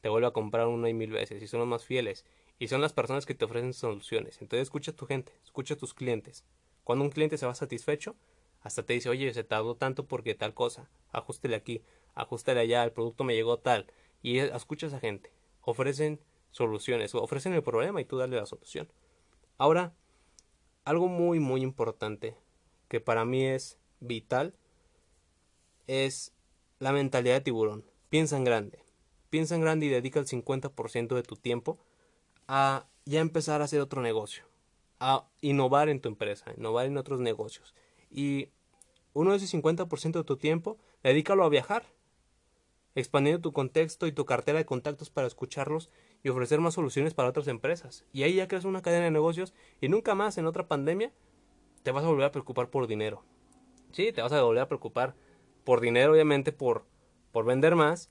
te 0.00 0.08
vuelve 0.08 0.28
a 0.28 0.32
comprar 0.32 0.68
una 0.68 0.88
y 0.88 0.94
mil 0.94 1.10
veces 1.10 1.42
y 1.42 1.48
son 1.48 1.58
los 1.58 1.68
más 1.68 1.84
fieles. 1.84 2.24
Y 2.60 2.68
son 2.68 2.80
las 2.80 2.92
personas 2.92 3.26
que 3.26 3.34
te 3.34 3.46
ofrecen 3.46 3.72
soluciones. 3.72 4.40
Entonces 4.40 4.64
escucha 4.64 4.92
a 4.92 4.94
tu 4.94 5.06
gente, 5.06 5.32
escucha 5.42 5.74
a 5.74 5.78
tus 5.78 5.94
clientes. 5.94 6.44
Cuando 6.84 7.04
un 7.04 7.10
cliente 7.10 7.38
se 7.38 7.46
va 7.46 7.54
satisfecho, 7.54 8.14
hasta 8.60 8.84
te 8.84 8.92
dice, 8.92 9.08
oye, 9.08 9.32
se 9.32 9.44
tardó 9.44 9.74
tanto 9.74 10.06
porque 10.06 10.34
tal 10.34 10.52
cosa, 10.52 10.90
ajustele 11.10 11.56
aquí, 11.56 11.82
ajustele 12.14 12.60
allá, 12.60 12.84
el 12.84 12.92
producto 12.92 13.24
me 13.24 13.34
llegó 13.34 13.58
tal. 13.58 13.86
Y 14.22 14.38
escucha 14.38 14.86
a 14.86 14.88
esa 14.90 15.00
gente. 15.00 15.32
Ofrecen 15.62 16.20
soluciones, 16.50 17.14
ofrecen 17.14 17.54
el 17.54 17.62
problema 17.62 18.00
y 18.00 18.04
tú 18.04 18.18
dale 18.18 18.36
la 18.36 18.46
solución. 18.46 18.92
Ahora, 19.56 19.94
algo 20.84 21.08
muy, 21.08 21.40
muy 21.40 21.62
importante 21.62 22.36
que 22.90 23.00
para 23.00 23.24
mí 23.24 23.46
es 23.46 23.78
vital 24.00 24.52
es 25.86 26.32
la 26.80 26.92
mentalidad 26.92 27.34
de 27.34 27.40
tiburón. 27.40 27.84
Piensa 28.08 28.36
en 28.36 28.42
grande. 28.42 28.80
Piensa 29.30 29.54
en 29.54 29.60
grande 29.60 29.86
y 29.86 29.90
dedica 29.90 30.18
el 30.18 30.26
50% 30.26 31.14
de 31.14 31.22
tu 31.22 31.36
tiempo 31.36 31.78
a 32.48 32.88
ya 33.04 33.20
empezar 33.20 33.60
a 33.60 33.64
hacer 33.64 33.80
otro 33.80 34.02
negocio. 34.02 34.44
A 34.98 35.24
innovar 35.40 35.88
en 35.88 36.00
tu 36.00 36.08
empresa, 36.08 36.52
innovar 36.56 36.86
en 36.86 36.98
otros 36.98 37.20
negocios. 37.20 37.74
Y 38.10 38.48
uno 39.12 39.30
de 39.30 39.36
ese 39.36 39.56
50% 39.56 40.18
de 40.18 40.24
tu 40.24 40.36
tiempo, 40.36 40.76
dedícalo 41.04 41.44
a 41.44 41.48
viajar. 41.48 41.86
Expandiendo 42.96 43.40
tu 43.40 43.52
contexto 43.52 44.08
y 44.08 44.12
tu 44.12 44.24
cartera 44.24 44.58
de 44.58 44.66
contactos 44.66 45.10
para 45.10 45.28
escucharlos 45.28 45.90
y 46.24 46.28
ofrecer 46.28 46.58
más 46.58 46.74
soluciones 46.74 47.14
para 47.14 47.28
otras 47.28 47.46
empresas. 47.46 48.04
Y 48.12 48.24
ahí 48.24 48.34
ya 48.34 48.48
creas 48.48 48.64
una 48.64 48.82
cadena 48.82 49.04
de 49.04 49.12
negocios 49.12 49.54
y 49.80 49.88
nunca 49.88 50.16
más 50.16 50.38
en 50.38 50.46
otra 50.46 50.66
pandemia 50.66 51.12
te 51.82 51.92
vas 51.92 52.04
a 52.04 52.08
volver 52.08 52.26
a 52.26 52.32
preocupar 52.32 52.70
por 52.70 52.86
dinero. 52.86 53.22
Sí, 53.92 54.12
te 54.12 54.22
vas 54.22 54.32
a 54.32 54.42
volver 54.42 54.62
a 54.62 54.68
preocupar 54.68 55.14
por 55.64 55.80
dinero, 55.80 56.12
obviamente, 56.12 56.52
por, 56.52 56.84
por 57.32 57.44
vender 57.44 57.76
más, 57.76 58.10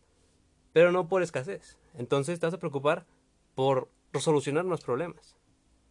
pero 0.73 0.91
no 0.91 1.07
por 1.07 1.23
escasez. 1.23 1.77
Entonces 1.95 2.39
te 2.39 2.45
vas 2.45 2.53
a 2.53 2.59
preocupar 2.59 3.05
por 3.55 3.89
solucionar 4.19 4.65
más 4.65 4.81
problemas. 4.81 5.37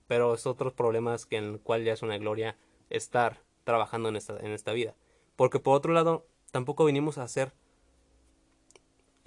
Pero 0.06 0.34
es 0.34 0.46
otros 0.46 0.72
problemas 0.72 1.26
que 1.26 1.36
en 1.36 1.44
el 1.44 1.60
cual 1.60 1.84
ya 1.84 1.92
es 1.92 2.02
una 2.02 2.18
gloria 2.18 2.56
estar 2.90 3.42
trabajando 3.64 4.08
en 4.08 4.16
esta, 4.16 4.38
en 4.38 4.52
esta 4.52 4.72
vida. 4.72 4.94
Porque 5.36 5.60
por 5.60 5.76
otro 5.76 5.92
lado, 5.92 6.26
tampoco 6.50 6.84
vinimos 6.84 7.18
a 7.18 7.24
hacer 7.24 7.52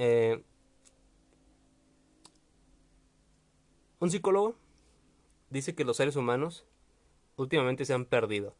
Eh, 0.03 0.43
un 3.99 4.09
psicólogo 4.09 4.55
dice 5.51 5.75
que 5.75 5.85
los 5.85 5.97
seres 5.97 6.15
humanos 6.15 6.65
últimamente 7.41 7.85
se 7.85 7.93
han 7.93 8.05
perdido. 8.05 8.55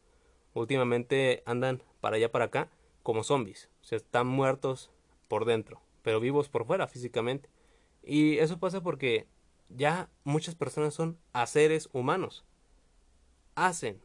Últimamente 0.54 1.42
andan 1.46 1.82
para 2.00 2.16
allá 2.16 2.30
para 2.30 2.46
acá 2.46 2.70
como 3.02 3.24
zombies. 3.24 3.70
O 3.80 3.84
sea, 3.84 3.96
están 3.96 4.26
muertos 4.26 4.90
por 5.28 5.44
dentro, 5.44 5.80
pero 6.02 6.20
vivos 6.20 6.48
por 6.48 6.66
fuera 6.66 6.86
físicamente. 6.86 7.48
Y 8.02 8.38
eso 8.38 8.58
pasa 8.58 8.82
porque 8.82 9.26
ya 9.68 10.10
muchas 10.24 10.54
personas 10.54 10.94
son 10.94 11.18
a 11.32 11.46
seres 11.46 11.88
humanos. 11.92 12.44
Hacen, 13.54 14.02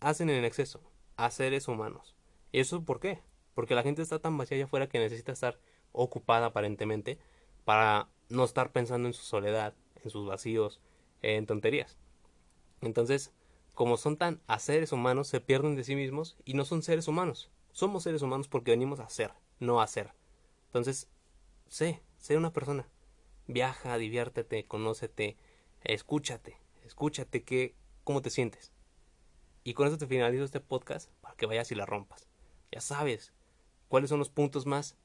hacen 0.00 0.30
en 0.30 0.44
exceso 0.44 0.80
a 1.16 1.30
seres 1.30 1.68
humanos. 1.68 2.16
¿Y 2.52 2.60
eso 2.60 2.82
por 2.84 3.00
qué? 3.00 3.20
Porque 3.54 3.74
la 3.74 3.82
gente 3.82 4.02
está 4.02 4.18
tan 4.18 4.36
vacía 4.38 4.56
allá 4.56 4.64
afuera 4.64 4.88
que 4.88 4.98
necesita 4.98 5.32
estar 5.32 5.58
ocupada 5.92 6.46
aparentemente 6.46 7.18
para 7.64 8.08
no 8.28 8.44
estar 8.44 8.72
pensando 8.72 9.08
en 9.08 9.14
su 9.14 9.22
soledad, 9.22 9.74
en 10.02 10.10
sus 10.10 10.26
vacíos, 10.26 10.80
en 11.22 11.46
tonterías. 11.46 11.98
Entonces, 12.80 13.32
como 13.80 13.96
son 13.96 14.18
tan 14.18 14.42
a 14.46 14.58
seres 14.58 14.92
humanos, 14.92 15.28
se 15.28 15.40
pierden 15.40 15.74
de 15.74 15.84
sí 15.84 15.96
mismos 15.96 16.36
y 16.44 16.52
no 16.52 16.66
son 16.66 16.82
seres 16.82 17.08
humanos. 17.08 17.50
Somos 17.72 18.02
seres 18.02 18.20
humanos 18.20 18.46
porque 18.46 18.72
venimos 18.72 19.00
a 19.00 19.08
ser, 19.08 19.32
no 19.58 19.80
a 19.80 19.86
ser. 19.86 20.12
Entonces, 20.66 21.08
sé, 21.66 22.02
sé 22.18 22.36
una 22.36 22.52
persona. 22.52 22.86
Viaja, 23.46 23.96
diviértete, 23.96 24.66
conócete, 24.66 25.38
escúchate, 25.82 26.58
escúchate 26.84 27.42
que, 27.42 27.74
cómo 28.04 28.20
te 28.20 28.28
sientes. 28.28 28.70
Y 29.64 29.72
con 29.72 29.88
eso 29.88 29.96
te 29.96 30.06
finalizo 30.06 30.44
este 30.44 30.60
podcast 30.60 31.10
para 31.22 31.34
que 31.36 31.46
vayas 31.46 31.72
y 31.72 31.74
la 31.74 31.86
rompas. 31.86 32.28
Ya 32.70 32.82
sabes 32.82 33.32
cuáles 33.88 34.10
son 34.10 34.18
los 34.18 34.28
puntos 34.28 34.66
más 34.66 34.98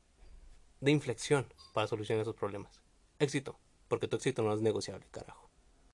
de 0.82 0.92
inflexión 0.92 1.48
para 1.74 1.88
solucionar 1.88 2.24
esos 2.24 2.36
problemas. 2.36 2.82
Éxito, 3.20 3.58
porque 3.88 4.10
tu 4.10 4.18
éxito 4.18 4.44
no 4.44 4.54
es 4.54 4.60
negociable, 4.60 5.08
carajo. 5.12 5.45